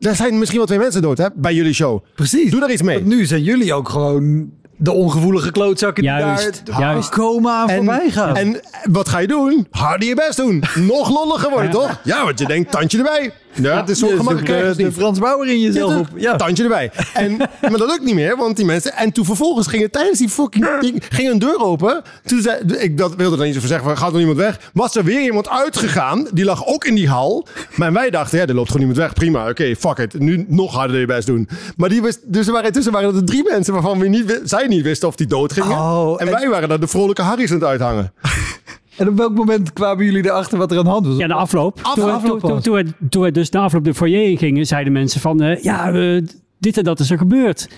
[0.00, 2.04] er zijn misschien wel twee mensen dood hè, bij jullie show.
[2.14, 2.50] Precies.
[2.50, 2.94] Doe daar iets mee.
[2.96, 7.08] Want nu zijn jullie ook gewoon de ongevoelige klootzakken die Juist, daar juist.
[7.08, 8.36] komen aan voorbij gaan.
[8.36, 9.66] En wat ga je doen?
[9.70, 10.62] Harder je best doen.
[10.74, 12.00] Nog lolliger worden, toch?
[12.04, 13.32] Ja, want je denkt, tandje erbij.
[13.62, 14.76] Ja, het is zo gemakkelijk.
[14.76, 14.92] de, de.
[14.92, 16.08] Frans Bauer in jezelf Ja, op.
[16.16, 16.36] Ja.
[16.36, 16.90] Tandje erbij.
[17.14, 17.36] En,
[17.70, 18.92] maar dat lukt niet meer, want die mensen...
[18.92, 21.02] En toen vervolgens gingen tijdens die fucking ding...
[21.08, 22.02] ging een deur open.
[22.24, 22.58] Toen zei...
[22.78, 24.70] Ik dat, wilde er niet over zeggen, van, gaat er iemand weg?
[24.72, 26.26] Was er weer iemand uitgegaan.
[26.32, 27.46] Die lag ook in die hal.
[27.76, 29.12] Maar wij dachten, ja, er loopt gewoon iemand weg.
[29.12, 30.18] Prima, oké, fuck it.
[30.18, 31.48] Nu nog harder je best doen.
[31.76, 33.72] Maar die dus er waren, intussen waren er drie mensen...
[33.72, 35.78] waarvan we niet, zij niet wisten of die dood gingen.
[35.78, 38.12] Oh, en, en- wij waren daar de vrolijke Harry's aan het uithangen.
[38.96, 41.16] En op welk moment kwamen jullie erachter wat er aan de hand was?
[41.16, 41.78] Ja, de afloop.
[41.82, 44.92] Af- toen, afloop toen, we, toen we dus de afloop de foyer in gingen, zeiden
[44.92, 45.42] mensen van...
[45.42, 46.22] eh, ja, eh,
[46.58, 47.68] dit en dat is er gebeurd.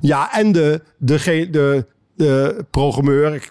[0.00, 3.48] Ja, en de, de, de, de, de programmeur,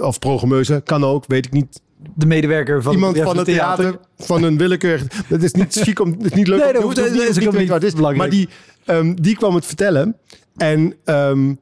[0.00, 1.80] of programmeuse, kan ook, weet ik niet.
[2.14, 5.06] de medewerker van Iemand ja, van het theater, van een willekeurig.
[5.26, 7.18] Het is niet chic om, het is niet leuk Nee, om dat hoeft hoeft- niet,
[7.20, 7.94] dat is niet het is.
[7.94, 8.30] belangrijk.
[8.30, 8.48] Maar die,
[8.84, 10.16] ehm, die kwam het vertellen.
[10.56, 11.54] En ehm,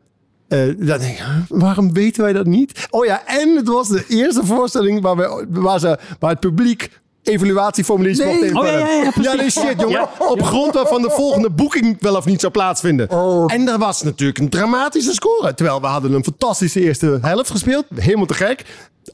[0.48, 2.86] eh, dan denk ik, waarom weten wij dat niet?
[2.90, 6.90] Oh ja, en het was de eerste voorstelling waar, we, waar, ze, waar het publiek
[7.22, 8.56] evaluatieformuliers Nee.
[8.56, 9.32] Oh, ja, ja, ja, precies.
[9.32, 9.90] ja, nee, shit, jongen.
[9.90, 10.10] Ja.
[10.18, 13.10] Op grond waarvan de volgende boeking wel of niet zou plaatsvinden.
[13.10, 13.52] Oh.
[13.52, 15.54] En er was natuurlijk een dramatische score.
[15.54, 17.84] Terwijl we hadden een fantastische eerste helft gespeeld.
[17.94, 18.64] Helemaal te gek.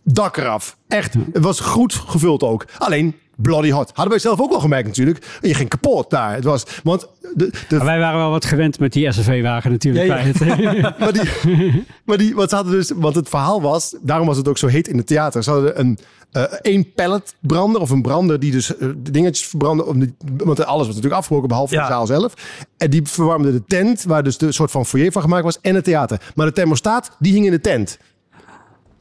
[0.02, 0.76] Dak eraf.
[0.88, 1.14] Echt.
[1.32, 2.64] Het was goed gevuld ook.
[2.78, 3.86] Alleen bloody hot.
[3.92, 5.38] Hadden wij zelf ook wel gemerkt natuurlijk.
[5.40, 6.34] Je ging kapot daar.
[6.34, 10.06] Het was, want de, de, wij waren wel wat gewend met die SRV-wagen natuurlijk.
[10.06, 13.94] Ja, bij het- maar die, maar die, wat ze hadden dus, want het verhaal was,
[14.00, 15.42] daarom was het ook zo heet in het theater.
[15.42, 15.98] Ze hadden een
[16.32, 19.84] eh één palletbrander of een brander die dus de dingetjes verbrandde.
[19.86, 21.80] Om die, want alles was natuurlijk afgebroken behalve Ja.
[21.80, 22.34] de zaal zelf.
[22.76, 25.74] En die verwarmde de tent waar dus de soort van foyer van gemaakt was en
[25.74, 26.20] het theater.
[26.34, 27.98] Maar de thermostaat die hing in de tent.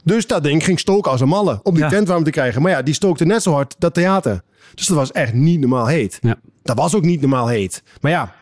[0.04, 1.88] Dus dat ding ging stoken als een malle om die Ja.
[1.88, 2.62] tent warm te krijgen.
[2.62, 4.42] Maar ja, die stookte net zo hard dat theater.
[4.74, 6.18] Dus dat was echt niet normaal heet.
[6.20, 6.36] Ja.
[6.62, 7.82] Dat was ook niet normaal heet.
[8.00, 8.34] Maar ja,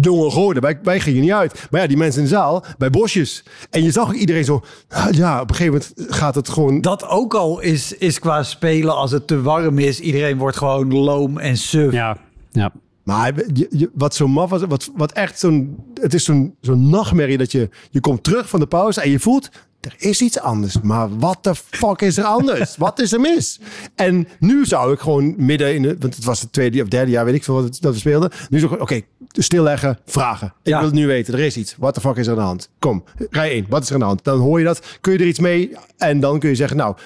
[0.00, 1.66] jonge goden, wij, wij gingen niet uit.
[1.70, 3.44] Maar ja, die mensen in de zaal, bij bosjes.
[3.70, 4.62] En je zag ook iedereen zo...
[4.88, 6.80] ah, Ja, op een gegeven moment gaat het gewoon...
[6.80, 10.00] Dat ook al is, is qua spelen als het te warm is.
[10.00, 11.92] Iedereen wordt gewoon loom en suf.
[11.92, 12.16] ja,
[12.50, 12.72] ja.
[13.02, 15.76] Maar je, je- wat zo maf was, wat, wat echt zo'n...
[16.00, 17.68] Het is zo'n zo'n nachtmerrie dat je...
[17.90, 19.50] Je komt terug van de pauze en je voelt...
[19.86, 20.80] er is iets anders.
[20.80, 22.76] Maar wat de fuck is er anders?
[22.86, 23.60] wat is er mis?
[23.94, 25.96] En nu zou ik gewoon midden in de...
[25.98, 27.98] Want het was het tweede of derde jaar, weet ik veel wat het, dat we
[27.98, 28.30] speelden.
[28.50, 29.00] Nu zou ik oké,
[29.32, 30.46] stilleggen, vragen.
[30.46, 30.76] Ik Ja.
[30.76, 31.34] wil het nu weten.
[31.34, 31.76] Er is iets.
[31.78, 32.70] Wat de fuck is er aan de hand?
[32.78, 33.66] Kom, rij 1.
[33.68, 34.24] Wat is er aan de hand?
[34.24, 34.82] Dan hoor je dat.
[35.00, 35.76] Kun je er iets mee?
[35.98, 36.96] En dan kun je zeggen, nou,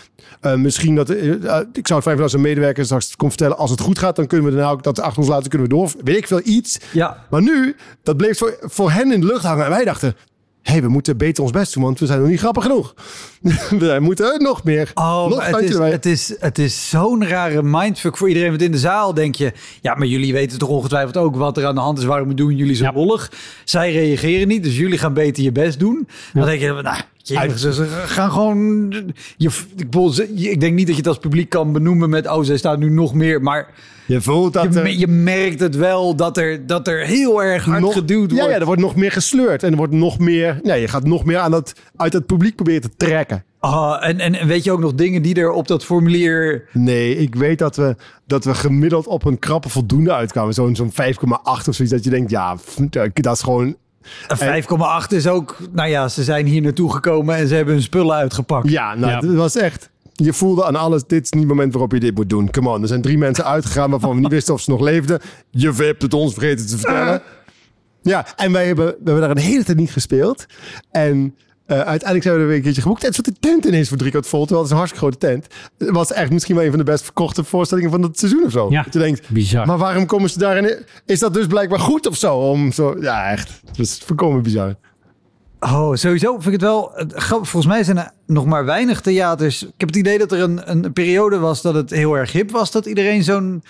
[0.40, 1.10] eh, misschien dat...
[1.10, 3.56] eh, eh, ik zou het fijn vinden als een medewerker straks komt vertellen...
[3.58, 5.48] als het goed gaat, dan kunnen we daarna ook dat achter ons laten.
[5.50, 5.90] Kunnen we door.
[6.04, 6.78] Weet ik veel, iets.
[6.92, 7.24] Ja.
[7.30, 9.64] Maar nu, dat bleef voor, voor hen in de lucht hangen.
[9.64, 10.14] En wij dachten,
[10.66, 12.94] hey, we moeten beter ons best doen, want we zijn nog niet grappig genoeg.
[13.78, 14.90] we moeten nog meer.
[14.94, 15.90] Oh, nog het is, erbij.
[15.90, 18.48] het is, het is zo'n rare mindfuck voor iedereen.
[18.50, 19.52] Want in de zaal denk je...
[19.80, 22.04] Ja, maar jullie weten toch ongetwijfeld ook wat er aan de hand is.
[22.04, 22.92] Waarom doen jullie zo Ja.
[22.94, 23.32] lollig?
[23.64, 26.08] Zij reageren niet, dus jullie gaan beter je best doen.
[26.32, 26.96] Dan denk je, nou...
[27.28, 28.90] jezus, ze gaan gewoon...
[29.36, 32.28] Je, ik, bedoel, ik denk niet dat je het als publiek kan benoemen met...
[32.28, 33.42] Oh, zij staan nu nog meer.
[33.42, 33.68] Maar
[34.06, 37.64] je voelt dat je, er je merkt het wel dat er, dat er heel erg
[37.64, 38.52] hard nog, geduwd ja, wordt.
[38.52, 39.62] ja, er wordt nog meer gesleurd.
[39.62, 40.60] En er wordt nog meer...
[40.62, 43.44] Nee, je gaat nog meer aan dat, uit het publiek proberen te trekken.
[43.58, 46.68] Ah, en, en, en weet je ook nog dingen die er op dat formulier...
[46.72, 47.96] Nee, ik weet dat we,
[48.26, 50.54] dat we gemiddeld op een krappe voldoende uitkwamen.
[50.54, 50.96] Zo'n zo'n 5,8
[51.42, 51.94] of zoiets.
[51.94, 52.56] Dat je denkt, ja,
[53.14, 53.76] dat is gewoon...
[54.28, 55.56] Een 5,8 is ook...
[55.72, 58.68] Nou ja, ze zijn hier naartoe gekomen en ze hebben hun spullen uitgepakt.
[58.70, 59.18] Ja, nou, Ja.
[59.28, 59.90] het was echt...
[60.12, 62.50] Je voelde aan alles, dit is niet het moment waarop je dit moet doen.
[62.50, 65.20] Come on, er zijn drie mensen uitgegaan waarvan we niet wisten of ze nog leefden.
[65.50, 67.22] Je hebt het ons vergeten te vertellen.
[68.02, 70.46] Ja, en wij hebben, we hebben daar een hele tijd niet gespeeld.
[70.90, 71.34] En
[71.66, 73.00] eh, uiteindelijk zijn we er weer een keertje geboekt.
[73.00, 74.40] En het zat de tent ineens voor drie kwart vol.
[74.46, 75.46] Terwijl het is een hartstikke grote tent.
[75.78, 78.50] Het was echt misschien wel een van de best verkochte voorstellingen van het seizoen of
[78.52, 78.66] zo.
[78.70, 79.66] Ja, Dat je denkt, bizar.
[79.66, 80.84] maar waarom komen ze daarin?
[81.06, 82.36] Is dat dus blijkbaar goed of zo?
[82.36, 83.60] Om zo ja, echt.
[83.66, 84.74] Het is voorkomen bizar.
[85.60, 86.92] Oh, sowieso vind ik het wel...
[87.26, 89.62] Volgens mij zijn er nog maar weinig theaters.
[89.62, 92.50] Ik heb het idee dat er een, een periode was dat het heel erg hip
[92.50, 92.70] was.
[92.70, 93.62] Dat iedereen zo'n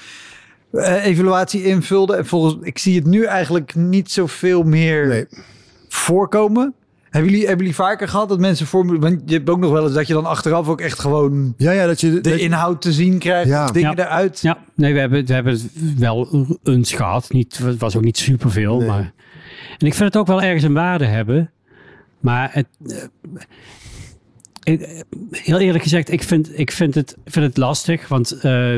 [0.72, 2.16] eh, evaluatie invulde.
[2.16, 5.26] En volgens ik zie het nu eigenlijk niet zoveel meer Nee.
[5.88, 6.74] voorkomen.
[7.16, 8.98] Hebben jullie, hebben jullie vaker gehad dat mensen voor...
[9.00, 11.70] Want je hebt ook nog wel eens dat je dan achteraf ook echt gewoon Ja,
[11.72, 12.10] ja, dat je...
[12.10, 13.48] de dat- inhoud te zien krijgt.
[13.48, 13.66] Ja.
[13.66, 14.04] dingen Ja.
[14.04, 14.40] eruit.
[14.40, 17.32] Ja, nee, we hebben, we hebben het wel eens gehad.
[17.32, 18.78] Niet, het was ook niet superveel.
[18.78, 18.86] Nee.
[18.88, 19.12] Maar,
[19.78, 21.50] en ik vind het ook wel ergens een waarde hebben.
[22.20, 22.96] Maar het, eh,
[24.62, 28.08] ik- heel eerlijk gezegd, ik vind, ik vind, het, vind het lastig.
[28.08, 28.76] Want eh,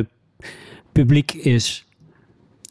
[0.93, 1.86] publiek is,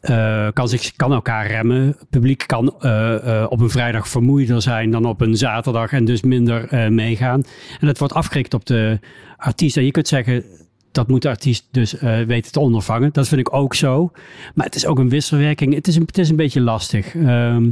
[0.00, 1.96] eh, kan, zich, kan elkaar remmen.
[2.10, 5.92] Publiek kan eh, eh, op een vrijdag vermoeider zijn dan op een zaterdag.
[5.92, 7.42] En dus minder eh, meegaan.
[7.80, 8.98] En dat wordt afgerekend op de
[9.36, 9.76] artiest.
[9.76, 10.44] En je kunt zeggen,
[10.92, 13.12] dat moet de artiest dus eh, weten te ondervangen.
[13.12, 14.10] Dat vind ik ook zo.
[14.54, 15.74] Maar het is ook een wisselwerking.
[15.74, 17.14] Het is een, het is een beetje lastig.
[17.14, 17.70] Ehm,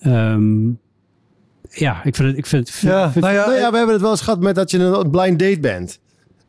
[0.00, 0.68] ehm,
[1.70, 2.36] ja, ik vind het...
[2.38, 4.40] Ik vind, het- Ja, vind- nou ja, Nou ja, we hebben het wel eens gehad
[4.40, 6.00] met dat je een blind date bent.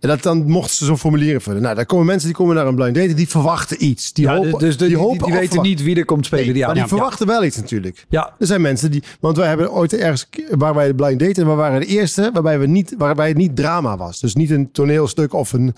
[0.03, 1.61] En dat dan mochten ze zo'n formulier invullen.
[1.61, 4.13] Nou, daar komen mensen die komen naar een blind date die verwachten iets.
[4.13, 6.45] Die Ja, hopen, dus dus de- die, die, of weten niet wie er komt spelen.
[6.45, 8.05] Nee, die maar die verwachten wel iets natuurlijk.
[8.09, 9.03] Ja, Er zijn mensen die...
[9.19, 10.29] Want wij hebben ooit ergens...
[10.49, 13.37] Waar wij de blind date en we waren de eerste waarbij, we niet, waarbij het
[13.37, 14.19] niet drama was.
[14.19, 15.73] Dus niet een toneelstuk of, een,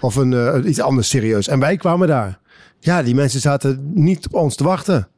[0.00, 1.48] of een, eh, iets anders serieus.
[1.48, 2.38] En wij kwamen daar.
[2.78, 5.08] Ja, die mensen zaten niet op ons te wachten.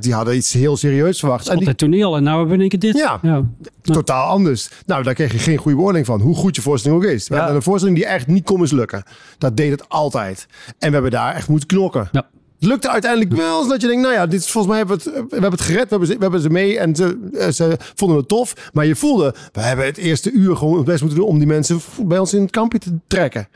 [0.00, 1.44] Die hadden iets heel serieus verwacht.
[1.44, 3.02] En die, altijd toneel en nou hebben we in één keer dit.
[3.02, 3.18] Ja.
[3.22, 3.42] ja.
[3.82, 4.70] totaal anders.
[4.86, 6.20] Nou, daar kreeg je geen goede beoordeling van.
[6.20, 7.28] Hoe goed je voorstelling ook is.
[7.28, 7.38] We Ja.
[7.40, 9.02] hadden een voorstelling die echt niet kon mislukken.
[9.38, 10.46] Dat deed het altijd.
[10.78, 12.08] En we hebben daar echt moeten knokken.
[12.12, 12.28] Ja.
[12.58, 15.04] Het lukte uiteindelijk wel, zodat je denkt, nou ja, dit is volgens mij hebben we
[15.04, 17.48] het, we hebben het gered, we hebben, ze, we hebben ze mee en ze, eh,
[17.48, 18.70] ze vonden het tof.
[18.72, 21.46] Maar je voelde, we hebben het eerste uur gewoon het best moeten doen om die
[21.46, 23.48] mensen bij ons in het kampje te trekken.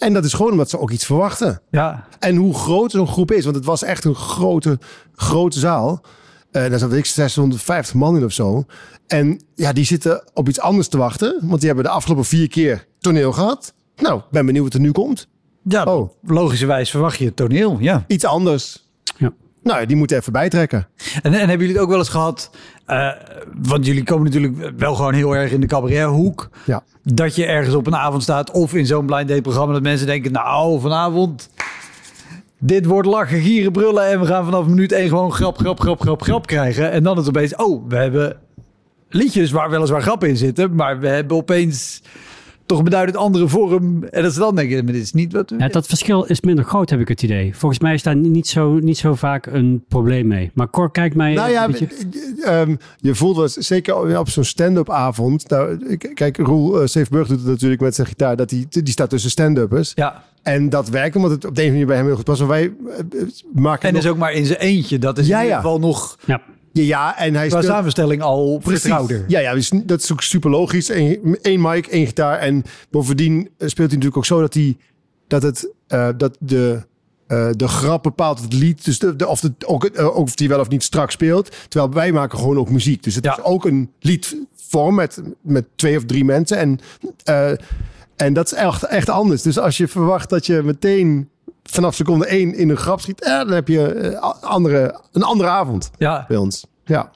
[0.00, 1.60] En dat is gewoon omdat ze ook iets verwachten.
[1.70, 2.06] ja.
[2.18, 4.78] En hoe groot zo'n groep is, want het was echt een grote,
[5.14, 6.00] grote zaal.
[6.50, 8.64] Eh daar zat ik 650 man in of zo.
[9.06, 11.38] En ja, die zitten op iets anders te wachten.
[11.42, 13.74] Want die hebben de afgelopen vier keer toneel gehad.
[13.96, 15.28] Nou, ben benieuwd wat er nu komt.
[15.62, 16.10] ja Oh.
[16.22, 17.76] logischerwijs verwacht je het toneel.
[17.80, 18.04] Ja.
[18.06, 18.89] Iets anders.
[19.62, 20.86] Nou, die moeten even bijtrekken.
[21.22, 22.50] En, en hebben jullie het ook wel eens gehad?
[22.90, 23.08] eh,
[23.62, 26.48] want jullie komen natuurlijk wel gewoon heel erg in de cabarethoek.
[26.66, 26.82] Ja.
[27.02, 30.06] Dat je ergens op een avond staat of in zo'n blind date programma dat mensen
[30.06, 31.50] denken, nou vanavond
[32.58, 36.00] dit wordt lachen, gieren, brullen en we gaan vanaf minuut één gewoon grap, grap, grap,
[36.00, 36.90] grap, grap krijgen.
[36.90, 38.36] En dan is het opeens, oh, we hebben
[39.08, 42.02] liedjes waar weliswaar grappen in zitten, maar we hebben opeens
[42.70, 44.04] toch een beduidend andere vorm.
[44.04, 45.52] En dat ze dan denken, maar dit is niet wat.
[45.58, 47.56] Ja, dat verschil is minder groot, heb ik het idee.
[47.56, 50.50] Volgens mij is daar niet zo, niet zo vaak een probleem mee.
[50.54, 51.88] Maar Cor, kijk mij Nou ja, een beetje...
[52.42, 55.48] ehm, je voelt wel, eens, zeker op zo'n stand-up avond.
[55.48, 58.36] Nou, kijk, Roel uh, Seefburg doet het natuurlijk met zijn gitaar.
[58.36, 59.92] Dat die, die staat tussen stand-uppers.
[59.94, 62.16] Ja, En dat werkt omdat het op de een of andere manier bij hem heel
[62.16, 62.40] goed past.
[62.40, 64.98] Maar wij eh, maken en nog- is ook maar in zijn eentje.
[64.98, 65.62] Dat is Ja, in ieder ja.
[65.62, 66.40] geval nog Ja,
[66.72, 67.64] Ja, en hij speelt...
[67.64, 68.80] samenstelling al Precies.
[68.80, 69.24] vertrouwder.
[69.26, 70.88] Ja, ja dus dat is ook super logisch.
[70.88, 72.38] Eén één mic, één gitaar.
[72.38, 74.76] En bovendien speelt hij natuurlijk ook zo dat, hij,
[75.26, 76.88] dat, het, eh, dat de
[77.30, 78.84] eh, de grap bepaalt het lied.
[78.84, 81.50] Dus de, de, of, de, ook, uh, of die wel of niet strak speelt.
[81.68, 83.02] Terwijl wij maken gewoon ook muziek.
[83.02, 86.56] Dus het is ook een liedvorm met, met twee of drie mensen.
[86.56, 86.78] En,
[88.16, 89.42] en dat is echt, echt anders.
[89.42, 91.28] Dus als je verwacht dat je meteen
[91.70, 93.18] vanaf seconde één in een grap schiet...
[93.20, 96.24] dan heb je andere, een andere avond ja.
[96.28, 96.66] bij ons.
[96.84, 97.10] Ja.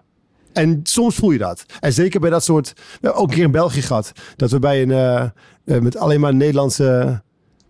[0.52, 1.64] En soms voel je dat.
[1.80, 2.72] En zeker bij dat soort...
[3.02, 4.12] Ook een keer in België gehad.
[4.36, 5.32] Dat we bij een...
[5.64, 7.22] met alleen maar Nederlandse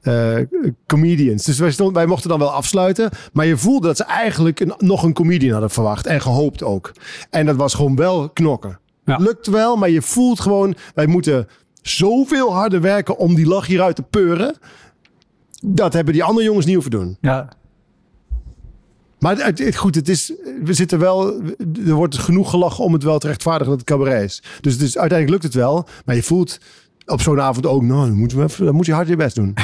[0.03, 0.37] uh,
[0.87, 1.45] comedians.
[1.45, 1.59] Dus
[1.93, 3.11] wij, mochten dan wel afsluiten.
[3.33, 6.07] Maar je voelde dat ze eigenlijk een, nog een comedian hadden verwacht.
[6.07, 6.93] En gehoopt ook.
[7.31, 8.79] En dat was gewoon wel knokken.
[9.05, 9.17] Ja.
[9.17, 10.75] Lukt wel, maar je voelt gewoon...
[10.95, 11.49] Wij moeten
[11.83, 14.57] zoveel harder werken om die lach hieruit te peuren.
[15.67, 17.17] Dat hebben die andere jongens niet hoeven doen.
[17.21, 17.49] Ja.
[19.19, 20.33] Maar het, het, goed, het is,
[20.65, 21.41] we zitten wel,
[21.87, 24.43] er wordt genoeg gelachen om het wel te rechtvaardigen dat het cabaret is.
[24.61, 26.59] Dus het is, uiteindelijk lukt het wel, maar je voelt
[27.07, 29.35] op zo'n avond ook, nou, dan, moeten we even, dan moet je hard je best
[29.35, 29.55] doen.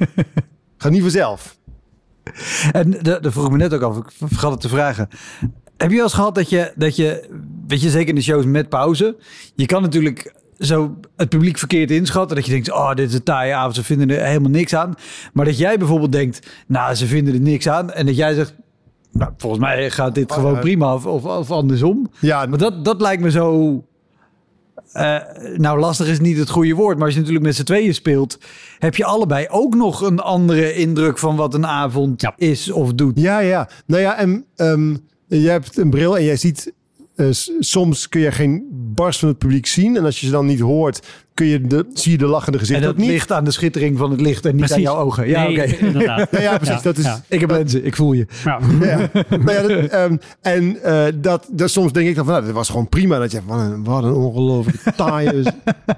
[0.78, 1.56] Ga niet vanzelf.
[2.72, 5.08] En daar vroeg me net ook af, ik vergat het te vragen.
[5.76, 7.28] Heb je wel eens gehad dat je, dat je,
[7.66, 9.16] weet je, zeker in de shows met pauze,
[9.54, 12.36] je kan natuurlijk zo het publiek verkeerd inschatten.
[12.36, 14.94] Dat je denkt, oh, dit is een taaie avond, ze vinden er helemaal niks aan.
[15.32, 17.92] Maar dat jij bijvoorbeeld denkt, nou, ze vinden er niks aan.
[17.92, 18.54] En dat jij zegt,
[19.12, 22.10] nou, volgens mij gaat dit gewoon prima of, of, of andersom.
[22.20, 23.84] Ja, maar dat, dat lijkt me zo
[24.94, 25.18] uh,
[25.56, 28.38] nou, lastig is niet het goede woord, maar als je natuurlijk met z'n tweeën speelt,
[28.78, 33.20] heb je allebei ook nog een andere indruk van wat een avond is of doet.
[33.20, 33.68] Ja, ja.
[33.86, 36.72] Nou ja, en um, jij hebt een bril en jij ziet
[37.58, 39.96] soms kun je geen barst van het publiek zien.
[39.96, 42.80] En als je ze dan niet hoort, kun je de, zie je de lachende gezicht
[42.80, 43.08] en dat niet.
[43.08, 45.28] ligt aan de schittering van het licht en niet aan jouw ogen.
[45.28, 45.70] Ja, nee, oké.
[46.02, 46.26] Okay.
[46.30, 46.82] Ja, ja, precies.
[46.82, 47.22] Dat is, ja.
[47.28, 48.26] Ik heb lenzen, ik voel je.
[48.44, 48.58] Ja.
[48.80, 49.10] ja.
[49.28, 52.54] nou ja dat, um, en uh, dat, dat, soms denk ik dan van, nou, dat
[52.54, 53.18] was gewoon prima.
[53.18, 55.42] Dat je wat een, wat een ongelooflijk taaie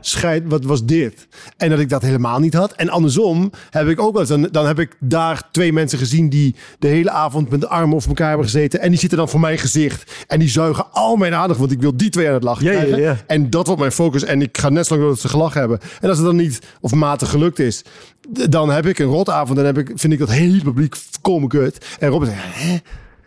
[0.01, 0.43] scheid.
[0.47, 1.26] Wat was dit?
[1.57, 2.72] En dat ik dat helemaal niet had.
[2.72, 6.28] En andersom heb ik ook wel eens, dan, dan heb ik daar twee mensen gezien
[6.28, 8.80] die de hele avond met de armen over elkaar hebben gezeten.
[8.80, 10.24] En die zitten dan voor mijn gezicht.
[10.26, 12.70] En die zuigen al mijn aandacht, want ik wil die twee aan het lachen ja,
[12.70, 13.01] krijgen.
[13.01, 13.16] Ja, ja.
[13.26, 14.24] En dat wordt mijn focus.
[14.24, 15.81] En ik ga net zo lang dat ze hebben.
[16.01, 17.83] En als het dan niet of matig gelukt is,
[18.29, 19.57] dan heb ik een rotavond.
[19.57, 21.97] Dan heb ik, vind ik dat hele publiek komen kut.
[21.99, 22.77] En Robin zegt, hè?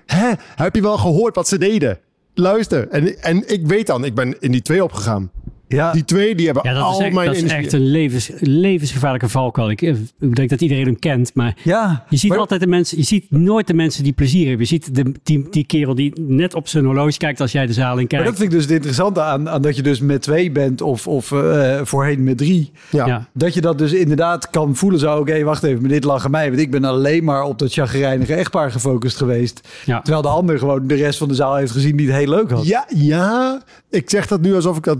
[0.05, 0.31] Hè?
[0.55, 1.99] Heb je wel gehoord wat ze deden?
[2.33, 2.87] Luister.
[2.89, 5.31] En, en ik weet dan, ik ben in die twee opgegaan.
[5.67, 5.91] Ja.
[5.91, 7.63] Die twee die hebben ja, dat al is echt, mijn dat is energie.
[7.63, 9.69] echt een levens, levensgevaarlijke valkuil.
[9.69, 12.97] Ik, ik denk dat iedereen hem kent, maar Ja, je ziet maar- altijd de mensen,
[12.97, 14.59] je ziet nooit de mensen die plezier hebben.
[14.61, 17.73] Je ziet de, die, die kerel die net op zijn horloge kijkt als jij de
[17.73, 18.25] zaal in Maar kijkt.
[18.25, 21.07] dat vind ik dus het interessante aan, aan dat je dus met twee bent of,
[21.07, 22.71] of eh, voorheen met drie.
[22.89, 23.05] Ja.
[23.07, 23.27] Ja.
[23.33, 26.47] Dat je dat dus inderdaad kan voelen zo, oké, wacht even, maar dit lachen mij.
[26.49, 29.67] Want ik ben alleen maar op dat chagrijnige echtpaar gefocust geweest.
[29.85, 30.01] Ja.
[30.01, 32.51] Terwijl de ander gewoon de rest van de zaal heeft gezien die het heel leuk
[32.51, 32.67] had.
[32.67, 34.97] Ja, ja, ik zeg dat nu alsof ik dat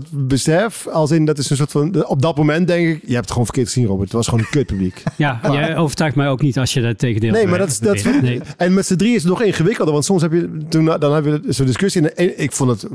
[0.64, 0.86] besef.
[0.86, 2.06] Als in, dat is een soort van...
[2.06, 4.04] Op dat moment denk ik, je hebt het gewoon verkeerd gezien, Robert.
[4.04, 5.02] Het was gewoon een kutpubliek.
[5.16, 7.78] Ja, jij overtuigt mij ook niet als je dat tegendeel Nee, maar dat is...
[7.78, 8.22] Dat, is- beweert.
[8.22, 8.40] Nee.
[8.56, 9.92] En met z'n drie is het nog ingewikkelder.
[9.92, 10.58] Want soms heb je...
[10.68, 12.10] Toen, dan hebben we zo'n discussie.
[12.10, 12.90] En ik vond het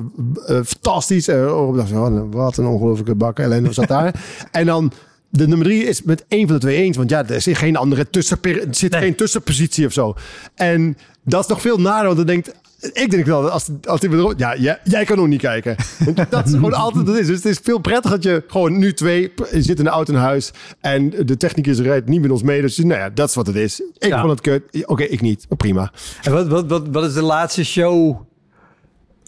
[0.45, 1.27] eh, fantastisch.
[1.27, 3.39] Uh, Robert dacht, oh, wat een ongelofelijke bak.
[3.39, 4.13] Ellen zat daar.
[4.51, 4.91] en dan...
[5.29, 6.97] De nummer drie is met één van de twee eens.
[6.97, 10.15] Want ja, er zit geen andere tussen, er zit geen tussenpositie of zo.
[10.55, 12.05] En dat is nog veel nader.
[12.05, 12.53] Want dan denkt...
[12.93, 15.75] Ik denk wel, als, als die erop- ja, jij, jij kan ook niet kijken.
[16.29, 17.27] Dat is gewoon altijd het is.
[17.27, 19.33] Dus het is veel prettiger dat je gewoon nu twee...
[19.51, 22.61] Zit in de auto in huis en de technicus rijdt niet met ons mee.
[22.61, 23.79] Dus nou ja, dat is wat het is.
[23.97, 24.19] Ik Ja.
[24.19, 24.85] vond het kut.
[24.87, 25.45] Oké, ik niet.
[25.57, 25.91] Prima.
[26.21, 28.17] En wat, wat, wat, wat is de laatste show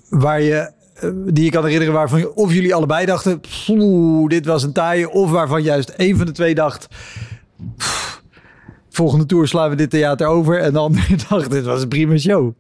[0.10, 4.46] waar je, eh, die je kan herinneren waarvan je, of jullie allebei dachten, "Poeh, dit
[4.46, 6.88] was een taaie, of waarvan juist één van de twee dacht,
[7.78, 8.22] "Pff,
[8.90, 12.54] volgende tour slaan we dit theater over, en andere dacht, dit was een prima show.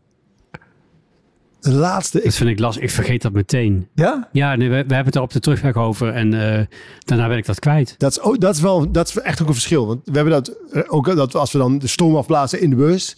[1.66, 2.22] De laatste.
[2.24, 2.84] Dat vind ik lastig.
[2.84, 3.88] Ik vergeet dat meteen.
[3.96, 4.28] Ja?
[4.32, 6.66] Ja, nee, we, we hebben het er op de terugweg over en eh,
[7.00, 7.96] daarna ben ik dat kwijt.
[7.98, 9.88] dat, is, ook, dat, is wel, dat is echt ook een verschil.
[9.88, 12.76] Want we hebben dat eh, ook dat als we dan de stoom afblazen in de
[12.76, 13.18] bus.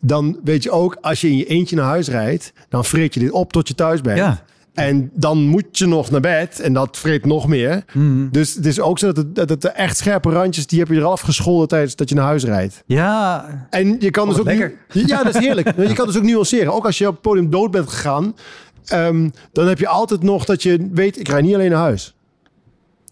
[0.00, 3.20] Dan weet je ook, als je in je eentje naar huis rijdt, dan vreet je
[3.20, 4.18] dit op tot je thuis bent.
[4.18, 4.44] Ja.
[4.78, 7.84] En dan moet je nog naar bed en dat vreet nog meer.
[7.92, 8.28] Mhm.
[8.30, 10.88] Dus het is ook zo dat, het, dat het de echt scherpe randjes, die heb
[10.88, 12.82] je eraf gescholden tijdens dat je naar huis rijdt.
[12.86, 13.46] Ja.
[13.70, 14.76] En je kan Oh, dus ook nu-
[15.06, 15.76] Ja, dat is heerlijk.
[15.88, 16.72] je kan dus ook nuanceren.
[16.74, 18.36] Ook als je op het podium dood bent gegaan,
[18.84, 22.14] ehm, dan heb je altijd nog dat je weet, ik rij niet alleen naar huis.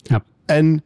[0.02, 0.22] Ja.
[0.46, 0.82] En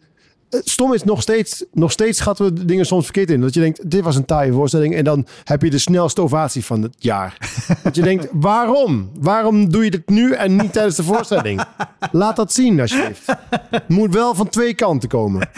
[0.50, 3.40] stom is nog steeds, nog steeds schatten we dingen soms verkeerd in.
[3.40, 4.94] Dat je denkt, dit was een taaie voorstelling.
[4.94, 7.36] En dan heb je de snelste ovatie van het jaar.
[7.82, 9.10] dat je denkt, waarom?
[9.20, 11.64] Waarom doe je dit nu en niet tijdens de voorstelling?
[12.12, 13.26] Laat dat zien, alsjeblieft.
[13.70, 15.48] Het moet wel van twee kanten komen.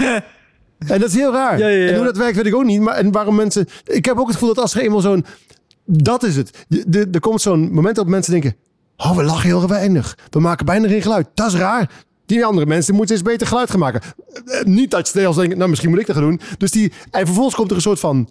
[0.86, 1.59] En dat is heel raar.
[1.59, 1.88] Ja, ja, ja.
[1.88, 2.80] En hoe dat werkt, weet ik ook niet.
[2.80, 3.68] Maar en waarom mensen...
[3.84, 5.24] Ik heb ook het gevoel dat als er eenmaal zo'n...
[5.84, 6.66] Dat is het.
[7.12, 8.57] Er komt zo'n moment dat mensen denken...
[8.97, 10.18] Oh, we lachen heel weinig.
[10.30, 11.28] We maken bijna geen geluid.
[11.34, 11.90] Dat is raar.
[12.33, 14.01] Die andere mensen moeten eens beter geluid gaan maken.
[14.01, 16.41] Eh, eh, Niet dat je zelfs denkt, nou misschien moet ik dat gaan doen.
[16.59, 18.28] Dus die, en vervolgens komt er een soort van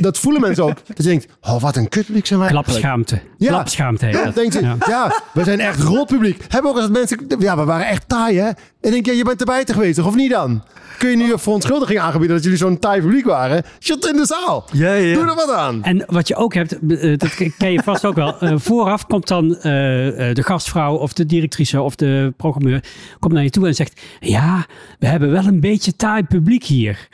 [0.00, 0.74] dat voelen mensen ook.
[0.86, 2.48] Dat je denkt, oh, wat een kutpubliek zijn wij.
[2.48, 3.20] Klapschaamte.
[3.38, 3.48] Ja.
[3.48, 4.34] Klapschaamte Ja, dat.
[4.34, 4.76] denk je, Ja.
[4.88, 5.20] ja.
[5.32, 6.44] we zijn echt rot publiek.
[6.48, 8.46] Hebben ook als mensen, ja, we waren echt taai, hè?
[8.80, 10.06] En denk je, je bent erbij te geweest, toch?
[10.06, 10.62] Of niet dan?
[10.98, 13.62] Kun je nu een verontschuldiging aangebieden dat jullie zo'n taai publiek waren?
[13.78, 14.64] Zit in de zaal.
[14.72, 15.14] Ja, ja.
[15.14, 15.82] Doe er wat aan.
[15.84, 18.38] En wat je ook hebt, eh, dat ken je vast ook wel.
[18.38, 22.84] eh, vooraf komt dan eh, eh, de gastvrouw of de directrice of de programmeur
[23.18, 24.66] komt naar je toe en zegt: Ja,
[24.98, 27.08] we hebben wel een beetje taai publiek hier.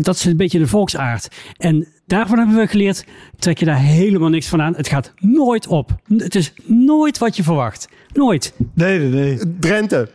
[0.00, 1.28] Dat is een beetje de volksaard.
[1.56, 3.04] En daarvan hebben we geleerd:
[3.38, 4.74] trek je daar helemaal niks van aan.
[4.74, 5.90] Het gaat nooit op.
[6.16, 7.88] Het is nooit wat je verwacht.
[8.12, 8.54] Nooit.
[8.74, 9.38] Nee, nee, nee.
[9.60, 10.10] Drenthe.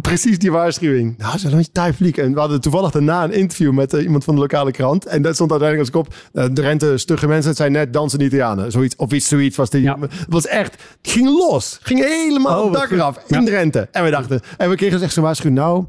[0.00, 1.14] Precies die waarschuwing.
[1.18, 2.16] Nou, ze een taai publiek.
[2.16, 5.06] En we hadden toevallig daarna een interview met eh, iemand van de lokale krant.
[5.06, 6.14] En dat stond uiteindelijk als kop.
[6.32, 8.72] eh Drenthe, stugge mensen, het zijn net dansende Italianen.
[8.72, 9.82] Zoiets, of iets zoiets was die.
[9.82, 9.96] Ja.
[10.00, 11.72] Het was echt, het ging los.
[11.78, 13.88] Het ging helemaal Oh, dak eraf in Drenthe.
[13.90, 15.58] En we dachten, en we kregen echt zo'n waarschuwing.
[15.58, 15.84] Nou,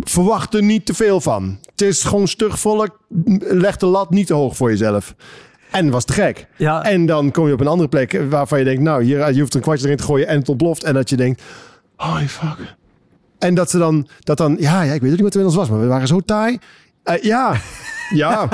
[0.00, 1.58] verwacht er niet te veel van.
[1.70, 2.98] Het is gewoon stug volk.
[3.38, 5.14] Leg de lat niet te hoog voor jezelf.
[5.70, 6.46] En was te gek.
[6.56, 6.84] Ja.
[6.84, 9.54] En dan kom je op een andere plek waarvan je denkt, nou, hier, je hoeft
[9.54, 10.84] een kwartje erin te gooien en het ontploft.
[10.84, 11.42] En dat je denkt,
[11.96, 12.78] holy fuck.
[13.40, 15.56] En dat ze dan, dat dan, ja, ja ik weet niet wat er met ons
[15.56, 16.58] was, maar we waren zo taai.
[17.02, 17.56] Eh, ja,
[18.10, 18.48] ja.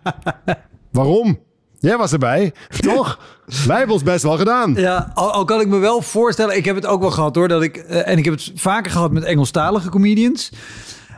[0.90, 1.38] Waarom?
[1.78, 3.18] Jij was erbij, toch?
[3.66, 4.74] Wij hebben ons best wel gedaan.
[4.74, 7.48] Ja, al, al kan ik me wel voorstellen, ik heb het ook wel gehad hoor,
[7.48, 10.52] dat ik, eh, en ik heb het vaker gehad met Engelstalige comedians,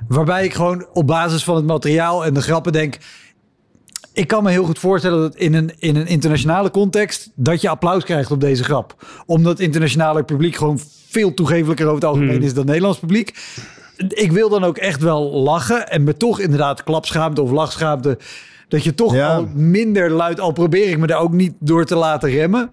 [0.09, 2.99] waarbij ik gewoon op basis van het materiaal en de grappen denk,
[4.13, 7.69] ik kan me heel goed voorstellen dat in een, in een internationale context, dat je
[7.69, 8.95] applaus krijgt op deze grap.
[9.27, 13.35] Omdat het internationale publiek gewoon veel toegevelijker over het algemeen is dan het Nederlands publiek.
[14.09, 18.19] Ik wil dan ook echt wel lachen en me toch inderdaad klapschaamte of lachschaamte,
[18.69, 19.35] dat je toch Ja.
[19.35, 22.71] al minder luid, al probeer ik me daar ook niet door te laten remmen.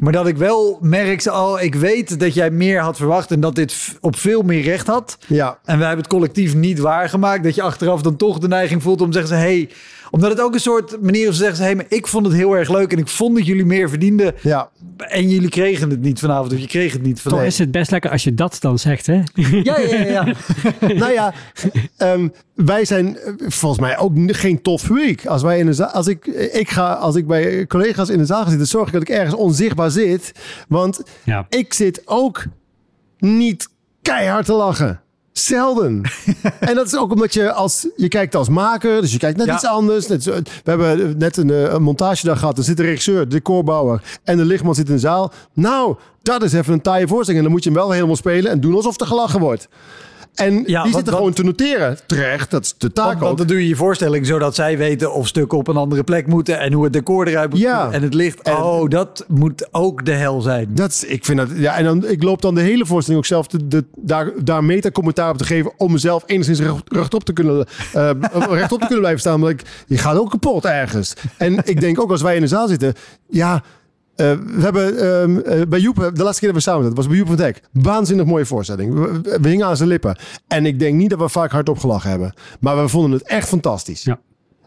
[0.00, 3.40] Maar dat ik wel merk, ze al, ik weet dat jij meer had verwacht en
[3.40, 5.18] dat dit op veel meer recht had.
[5.26, 5.58] Ja.
[5.64, 7.44] En wij hebben het collectief niet waargemaakt.
[7.44, 9.68] Dat je achteraf dan toch de neiging voelt om te zeggen: hé, hey,
[10.16, 12.34] omdat het ook een soort manier is te zeggen: hé, hey, maar ik vond het
[12.34, 14.34] heel erg leuk en ik vond dat jullie meer verdienden.
[14.42, 17.46] Ja, En jullie kregen het niet vanavond, of je kreeg het niet Toch vanavond.
[17.52, 19.22] is het best lekker als je dat dan zegt, hè?
[19.34, 20.04] Ja, ja, ja.
[20.04, 20.34] ja.
[21.02, 21.34] nou ja,
[21.96, 25.26] ehm, wij zijn eh, volgens mij ook geen tof publiek.
[25.26, 28.24] Als wij in de zaal, als ik, ik ga, als ik bij collega's in de
[28.26, 30.32] zaal ga zitten, zorg ik dat ik ergens onzichtbaar zit.
[30.68, 31.46] Want Ja.
[31.48, 32.44] ik zit ook
[33.18, 33.68] niet
[34.02, 35.00] keihard te lachen.
[35.38, 36.02] Zelden.
[36.60, 39.46] en dat is ook omdat je als je kijkt als maker, dus je kijkt net
[39.46, 39.54] Ja.
[39.54, 40.06] iets anders.
[40.06, 42.58] Net we hebben net een, eh, een montagedag gehad.
[42.58, 45.32] Er zit de regisseur, de decorbouwer en de lichtman zit in de zaal.
[45.52, 47.36] Nou, dat is even een taaie voorstelling.
[47.36, 49.68] En dan moet je hem wel helemaal spelen en doen alsof er gelachen wordt.
[50.36, 51.98] En Ja, die zitten gewoon te noteren.
[52.06, 55.26] Terecht, dat is de taak Want, dan doe je je voorstelling zodat zij weten of
[55.26, 57.90] stukken op een andere plek moeten en hoe het decor eruit moet Ja.
[57.90, 58.40] en het licht.
[58.42, 60.68] En- oh, dat moet ook de hel zijn.
[60.74, 63.28] Dat is, ik vind dat, ja, en dan, ik loop dan de hele voorstelling ook
[63.28, 65.72] zelf de, de, daar, daar meta-commentaar op te geven.
[65.76, 68.10] om mezelf enigszins recht, rechtop, te kunnen, eh,
[68.50, 69.40] rechtop te kunnen blijven staan.
[69.40, 71.14] Want ik, je gaat ook kapot ergens.
[71.36, 72.94] En ik denk ook als wij in de zaal zitten,
[73.28, 73.62] ja.
[74.16, 77.06] Eh, we hebben ehm, eh, bij Joep, de laatste keer dat we samen zaten, was
[77.06, 77.62] bij Joep van Dek.
[77.72, 78.94] Waanzinnig mooie voorstelling.
[79.22, 80.18] We hingen aan zijn lippen.
[80.48, 82.34] En ik denk niet dat we vaak hardop gelachen hebben.
[82.60, 84.02] Maar we vonden het echt fantastisch.
[84.02, 84.20] Ja.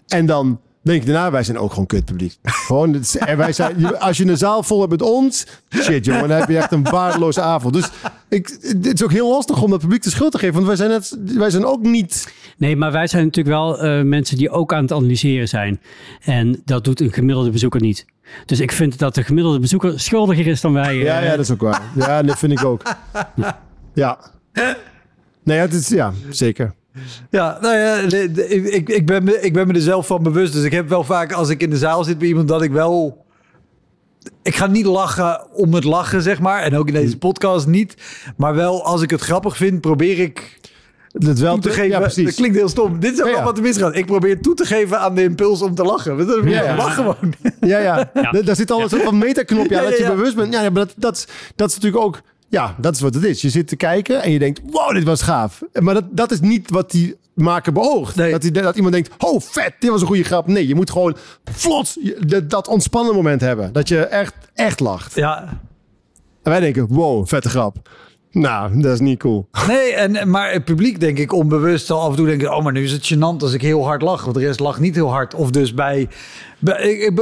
[0.07, 2.37] En dan denk je daarna, wij zijn ook gewoon kutpubliek.
[2.43, 6.05] Gewoon, het is- en wij zijn, als je een zaal vol hebt met ons, shit
[6.05, 7.73] jongen, dan heb je echt een waardeloze avond.
[7.73, 7.89] Dus
[8.29, 10.53] ik, het is ook heel lastig om dat publiek de schuld te geven.
[10.53, 12.33] Want wij zijn, net, wij zijn ook niet...
[12.57, 15.81] Nee, maar wij zijn natuurlijk wel eh, mensen die ook aan het analyseren zijn.
[16.21, 18.05] En dat doet een gemiddelde bezoeker niet.
[18.45, 20.89] Dus ik vind dat de gemiddelde bezoeker schuldiger is dan wij.
[20.97, 21.81] eh, Ja, ja, dat is ook waar.
[21.95, 22.81] Ja, dat vind ik ook.
[23.93, 24.17] Ja.
[25.43, 26.73] Nee, ja, het is, ja, zeker.
[27.29, 30.23] Ja, nou ja, de- de- ik, ik, ben me, ik ben me er zelf van
[30.23, 30.53] bewust.
[30.53, 32.71] Dus ik heb wel vaak als ik in de zaal zit bij iemand dat ik
[32.71, 33.25] wel.
[34.43, 36.61] Ik ga niet lachen om het lachen, zeg maar.
[36.61, 37.95] En ook in deze podcast niet.
[38.37, 40.59] Maar wel als ik het grappig vind, probeer ik
[41.11, 41.89] Dat wel toe te geven.
[41.89, 42.25] Ja, precies.
[42.25, 42.99] Dat klinkt heel stom.
[42.99, 43.45] Dit is ook Ja, wel ja.
[43.45, 43.95] wat er misgaat.
[43.95, 46.15] Ik probeer toe te geven aan de impuls om te lachen.
[46.17, 46.75] Want dan Ja, ja.
[46.75, 47.33] lach gewoon.
[47.59, 48.09] Ja, ja.
[48.13, 50.53] Da- Daar zit al een soort van metaknopje aan Ja, dat je bewust bent.
[50.53, 52.21] Ja, ja, maar dat, dat, dat is natuurlijk ook...
[52.49, 53.41] Ja, dat is wat het is.
[53.41, 55.61] Je zit te kijken en je denkt, wow, dit was gaaf.
[55.73, 58.15] Maar dat, dat is niet wat die maker beoogt.
[58.15, 58.31] Nee.
[58.31, 60.47] Dat, die, dat iemand denkt, oh vet, dit was een goede grap.
[60.47, 61.17] Nee, je moet gewoon
[61.51, 61.97] vlot
[62.49, 63.73] dat ontspannen moment hebben.
[63.73, 65.15] Dat je echt, echt lacht.
[65.15, 65.59] Ja.
[66.43, 67.89] En wij denken, wow, vette grap.
[68.31, 69.47] Nou, dat is niet cool.
[69.67, 72.55] Nee, en, maar het publiek denk ik onbewust zal af en toe denken...
[72.55, 74.23] oh, maar nu is het gênant als ik heel hard lach.
[74.23, 75.35] Want de rest lacht niet heel hard.
[75.35, 76.07] Of dus bij...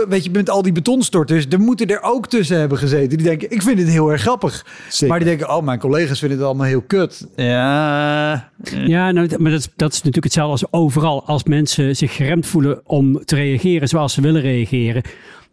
[0.07, 1.45] weet je, met al die betonstorters...
[1.49, 3.17] er moeten er ook tussen hebben gezeten.
[3.17, 4.65] Die denken, ik vind het heel erg grappig.
[4.89, 5.07] Zeker.
[5.07, 7.27] Maar die denken, oh, mijn collega's vinden het allemaal heel kut.
[7.35, 8.49] Ja...
[8.85, 11.25] Ja, nou, maar dat is, dat is natuurlijk hetzelfde als overal.
[11.25, 15.03] Als mensen zich geremd voelen om te reageren zoals ze willen reageren,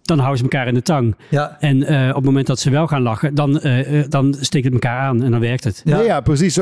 [0.04, 1.16] dan houden ze elkaar in de tang.
[1.28, 1.56] Ja.
[1.60, 4.74] En uh, op het moment dat ze wel gaan lachen, dan, uh, dan steekt het
[4.74, 5.82] elkaar aan en dan werkt het.
[5.84, 6.58] Ja, ja precies.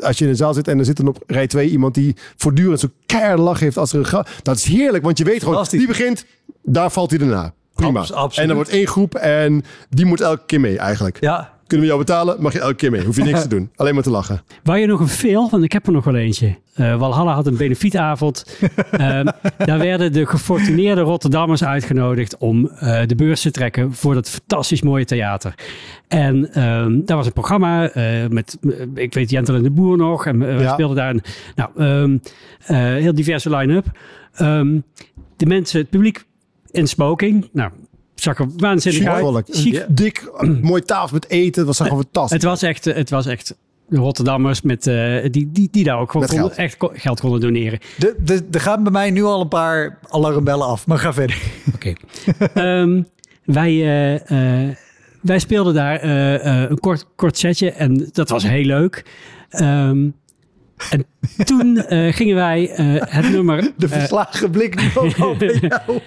[0.00, 2.16] Als je in een zaal zit en er zit dan op rij 2 iemand die
[2.36, 4.28] voortdurend zo keihard lach heeft als er een grap.
[4.42, 6.26] Dat is heerlijk, want je weet gewoon, die begint,
[6.62, 7.52] daar valt hij erna.
[7.74, 8.06] Prima.
[8.12, 11.20] Abs en er wordt één groep en die moet elke keer mee eigenlijk.
[11.20, 11.53] Ja.
[11.74, 12.42] Kunnen we jou betalen?
[12.42, 13.04] Mag je elke keer mee.
[13.04, 13.70] Hoef je niks te doen.
[13.76, 14.42] Alleen maar te lachen.
[14.62, 16.56] Waar je nog een veel, want ik heb er nog wel eentje.
[16.76, 18.58] Uh, Walhalla had een benefietavond.
[18.92, 18.98] uh,
[19.66, 24.82] daar werden de gefortuneerde Rotterdammers uitgenodigd om uh, de beurs te trekken voor dat fantastisch
[24.82, 25.54] mooie theater.
[26.08, 27.90] En ehm, daar was een programma
[28.30, 28.58] met,
[28.94, 30.26] ik weet Jentel en de Boer nog.
[30.26, 30.72] En we ja.
[30.72, 31.22] speelden daar een
[31.54, 32.20] nou, um,
[32.94, 33.86] heel diverse line-up.
[35.36, 36.24] De mensen, het publiek
[36.70, 37.48] in smoking.
[37.52, 37.70] Nou,
[38.14, 39.44] zag er waanzinnig uit.
[39.50, 39.84] Chic.
[39.88, 40.30] Dik,
[40.62, 41.66] mooi tafel met eten.
[41.66, 42.32] Het was gewoon fantastisch.
[42.32, 43.56] Het was echt, het was echt
[43.88, 46.58] de Rotterdammers met, uh, die, die, die daar ook gewoon konden, geld.
[46.58, 47.78] echt geld konden doneren.
[47.98, 51.42] De, de, er gaan bij mij nu al een paar alarmbellen af, maar ga verder.
[51.74, 51.94] Oké.
[52.24, 52.80] Okay.
[52.80, 53.06] um,
[53.44, 54.74] wij, uh, uh,
[55.20, 56.04] wij speelden daar
[56.70, 59.04] een kort, kort setje en dat was heel leuk.
[59.60, 60.14] Um,
[60.90, 61.04] en
[61.44, 63.72] toen uh, gingen wij uh, het nummer...
[63.76, 66.00] De verslagen blik nu ook al bij jou.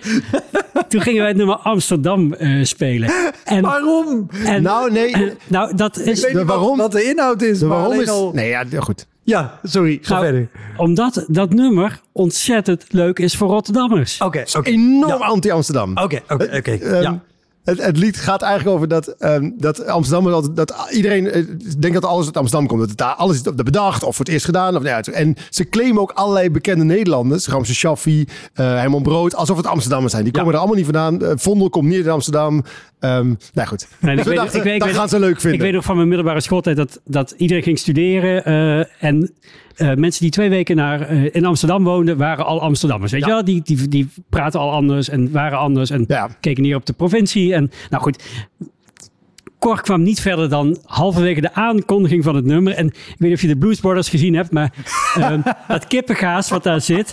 [0.88, 3.12] toen gingen wij het nummer Amsterdam uh, spelen.
[3.44, 4.30] En, waarom?
[4.46, 5.34] En, nou, nee.
[5.48, 6.20] nou, dat is...
[6.20, 7.60] Ik weet de waarom, wat de inhoud is.
[7.60, 8.10] De waarom is...
[8.10, 8.32] Al...
[8.34, 9.08] Nee, ja, goed.
[9.24, 10.00] Ja, sorry.
[10.02, 10.50] Ga nou, verder.
[10.78, 14.22] Omdat dat nummer ontzettend leuk is voor Rotterdammers.
[14.22, 14.26] Oké.
[14.40, 14.74] Okay, okay.
[14.74, 15.28] Enorm ja.
[15.28, 15.98] anti-Amsterdam.
[15.98, 16.72] Oké, oké, oké.
[16.72, 17.22] Ehm, ja.
[17.68, 21.46] Het, het, lied gaat eigenlijk over dat, um, dat Amsterdam altijd, dat iedereen uh,
[21.80, 22.80] denkt dat alles uit Amsterdam komt.
[22.80, 24.76] Dat het daar alles is bedacht of voor het eerst gedaan.
[24.76, 27.48] Of, nou ja, en ze claimen ook allerlei bekende Nederlanders.
[27.48, 30.24] Ramse Shaffi, uh, Herman Brood, alsof het Amsterdammers zijn.
[30.24, 31.24] Die komen er allemaal niet vandaan.
[31.24, 32.64] Uh, Vondel komt niet uit Amsterdam.
[33.00, 33.88] Um, nou goed.
[34.00, 35.60] Nee, ik weet, dachten, ik weet, dat gaan ze leuk vinden.
[35.60, 38.44] Ik weet nog van mijn middelbare schooltijd dat, dat iedereen ging studeren.
[39.00, 39.34] en
[39.78, 43.12] uh, mensen die twee weken naar, uh, in Amsterdam woonden, waren al Amsterdammers.
[43.12, 43.28] Weet ja.
[43.28, 43.44] je wel?
[43.44, 46.30] Die, die, die praten al anders en waren anders en ja.
[46.40, 47.54] keken neer op de provincie.
[47.54, 48.24] En nou goed,
[49.60, 52.74] Cor kwam niet verder dan halverwege de aankondiging van het nummer.
[52.74, 54.74] En ik weet niet of je de Blues Brothers gezien hebt, maar
[55.18, 57.12] um, dat kippengaas wat daar zit,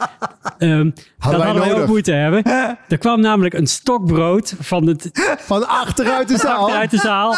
[0.59, 2.43] um, hadden dat hadden wij ook moeten hebben.
[2.89, 6.61] Er kwam namelijk een stokbrood van, het, van achteruit de zaal.
[6.61, 7.37] Achteruit de zaal.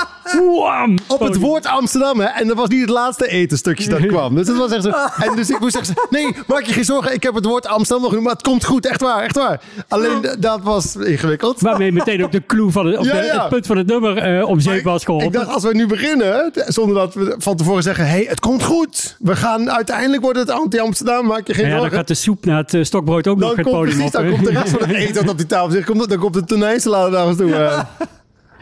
[1.09, 2.27] Op het woord Amsterdam, hè?
[2.27, 4.35] En dat was niet het laatste etenstukje dat kwam.
[4.35, 4.91] Dus dat was echt zo.
[5.23, 7.15] En dus ik moest zeggen, nee, maak je geen zorgen.
[7.15, 8.87] Ik heb het woord Amsterdam nog genoemd, maar het komt goed.
[8.87, 9.61] Echt waar, echt waar.
[9.89, 11.61] Alleen dat was ingewikkeld.
[11.61, 13.41] Waarmee meteen ook de clue van het, ja, ja.
[13.41, 15.29] het punt van het nummer uh, om zeep was geholpen.
[15.29, 18.63] Ik dacht, als we nu beginnen, zonder dat we van tevoren zeggen, hey, het komt
[18.63, 19.17] goed.
[19.19, 21.91] We gaan uiteindelijk worden het anti-Amsterdam, maak je geen ja, zorgen.
[21.91, 24.13] dan gaat de soep naar het uh, stokbrood ook dan nog het podium precies, op.
[24.13, 25.85] Dan komt de rest van het eten op die tafel zit.
[25.85, 27.85] Komt, dan komt de tonijnsalade naar ons toe.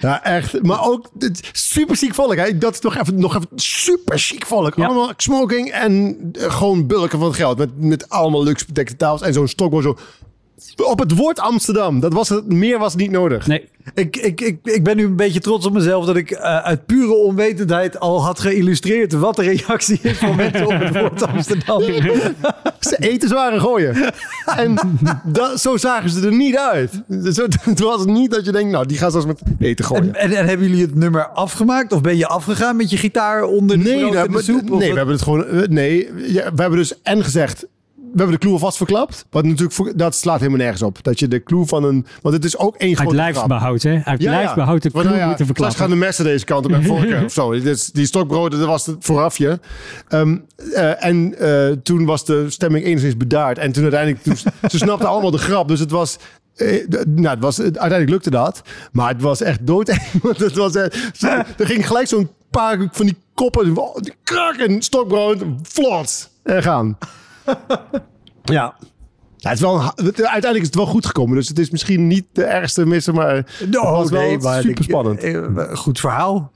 [0.01, 0.63] Ja, echt.
[0.63, 1.11] Maar ook
[1.53, 2.37] super chic volk.
[2.37, 2.59] Hè.
[2.59, 4.75] Dat is nog even, nog even super chic volk.
[4.77, 4.85] Ja.
[4.85, 7.59] Allemaal smoking en gewoon bulken van het geld.
[7.59, 9.97] Met, met allemaal luxe bedekte tafels en zo'n stokbrood zo
[10.77, 12.01] op het woord Amsterdam.
[12.01, 13.47] Dat was het, meer was niet nodig.
[13.47, 13.69] Nee.
[13.95, 16.87] Ik, ik, ik, ik ben nu een beetje trots op mezelf dat ik uh, uit
[16.87, 21.83] pure onwetendheid al had geïllustreerd wat de reactie is van mensen op het woord Amsterdam.
[22.81, 24.13] ze eten zware gooien.
[24.57, 24.79] En
[25.25, 27.03] dat, zo zagen ze er niet uit.
[27.09, 30.15] Het was niet dat je denkt, nou, die gaan zelfs met eten gooien.
[30.15, 31.93] En, en, hebben jullie het nummer afgemaakt?
[31.93, 34.71] Of ben je afgegaan met je gitaar onder de, nee, de soep?
[34.71, 35.47] Nee, we hebben het gewoon...
[35.47, 37.67] Eh, nee, ja, we hebben dus en gezegd
[38.15, 39.27] we hebben de clue alvast verklapt.
[39.31, 40.99] Wat natuurlijk, dat slaat helemaal nergens op.
[41.03, 42.07] Dat je de clue van een...
[42.23, 44.01] Want het is ook één grote Uit lijfsbehoud, hè?
[44.05, 45.79] Uit ja, lijfsbehoud de clue ja, moeten verklappen.
[45.79, 47.51] gaan de messen deze kant op en vorken of zo.
[47.93, 49.61] Die stokbroden, dat was het voorafje.
[50.09, 53.59] Um, uh, en uh, toen was de stemming enigszins bedaard.
[53.59, 54.23] En toen uiteindelijk...
[54.23, 54.37] Toen,
[54.71, 55.69] ze snapten allemaal de grap.
[55.69, 56.19] Dus het was...
[56.57, 58.63] Eh, nou, het was, uiteindelijk lukte dat.
[58.93, 59.97] Maar het was echt dood.
[60.23, 60.85] Want het was, eh,
[61.57, 63.79] er ging gelijk zo'n paar van die koppen...
[64.25, 65.45] Krak en stokbrood.
[65.63, 66.31] Vlot.
[66.43, 66.99] En gaan.
[68.45, 68.75] ja.
[69.37, 71.37] Ja, het is wel, uiteindelijk is het wel goed gekomen.
[71.37, 75.23] Dus het is misschien niet de ergste missen, maar het was wel nee, super spannend.
[75.23, 76.53] Eh, goed verhaal.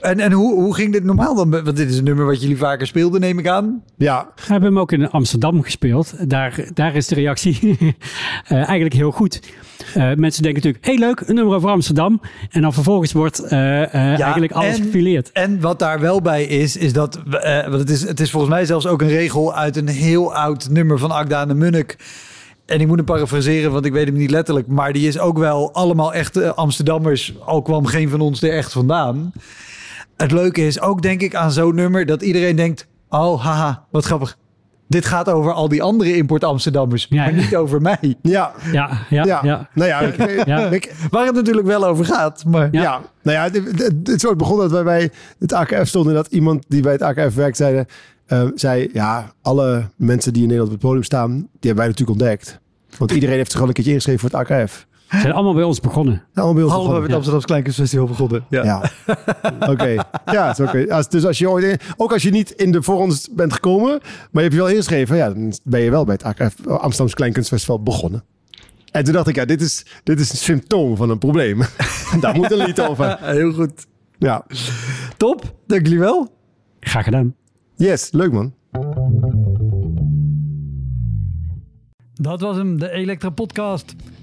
[0.00, 1.50] En, en hoe, hoe ging dit normaal dan?
[1.50, 3.82] Want dit is een nummer wat jullie vaker speelden, neem ik aan.
[3.96, 4.28] Ja.
[4.34, 6.30] We hebben hem ook in Amsterdam gespeeld.
[6.30, 7.92] Daar, daar is de reactie uh,
[8.68, 9.40] eigenlijk heel goed.
[9.88, 12.20] Uh, mensen denken natuurlijk, heel leuk, een nummer over Amsterdam.
[12.50, 15.32] En dan vervolgens wordt uh, ja, eigenlijk alles gefileerd.
[15.32, 17.20] En wat daar wel bij is, is dat...
[17.68, 20.68] want het is, het is volgens mij zelfs ook een regel uit een heel oud
[20.70, 21.96] nummer van Agda en de Munnik.
[22.66, 24.66] En ik moet hem parafraseren, want ik weet hem niet letterlijk.
[24.66, 27.34] Maar die is ook wel allemaal echt Amsterdammers.
[27.44, 29.32] Al kwam geen van ons er echt vandaan.
[30.16, 32.06] Het leuke is ook, denk ik, aan zo'n nummer...
[32.06, 34.36] dat iedereen denkt, oh, haha, wat grappig
[34.88, 38.16] dit gaat over al die andere import Amsterdammers, maar niet over mij.
[38.22, 38.52] Ja.
[38.72, 39.40] Ja, ja, ja.
[39.42, 39.68] ja.
[39.74, 40.00] Nou ja,
[40.70, 42.44] ik, waar het natuurlijk wel over gaat.
[42.44, 42.68] Maar...
[42.72, 43.00] Ja.
[43.22, 46.14] nou ja, het, is ook begonnen dat wij bij het AKF stonden...
[46.14, 47.86] dat iemand die bij het AKF werkt zeiden,
[48.28, 48.88] uh, zei...
[48.92, 52.60] ja, alle mensen die in Nederland op het podium staan, die hebben wij natuurlijk ontdekt.
[52.98, 54.86] Want iedereen heeft zich al een keertje ingeschreven voor het AKF.
[55.10, 56.22] Ze zijn allemaal bij ons begonnen.
[56.34, 56.94] allemaal bij ons Halve begonnen.
[56.94, 58.44] met het Amsterdamse Kleinkunstfestival begonnen.
[58.50, 58.64] Ja.
[58.64, 58.90] Ja.
[59.72, 59.94] Oké.
[60.32, 60.86] Ja, is oké.
[60.94, 64.28] Als- Dus als je ooit, ook als je niet in de voorrondes bent gekomen, maar
[64.32, 67.82] je hebt je wel ingeschreven, ja, dan ben je wel bij het AKF Amsterdamse Kleinkunstfestival
[67.82, 68.24] begonnen.
[68.90, 71.60] En toen dacht ik, ja, dit is, dit is een symptoom van een probleem.
[72.20, 73.18] Daar moet een lied over.
[73.34, 73.86] Heel goed.
[74.18, 74.44] Ja.
[75.16, 76.28] Top, dank jullie wel.
[76.80, 77.34] Graag gedaan.
[77.76, 78.54] Yes, leuk man.
[82.12, 83.94] Dat was hem, de Elektra Podcast.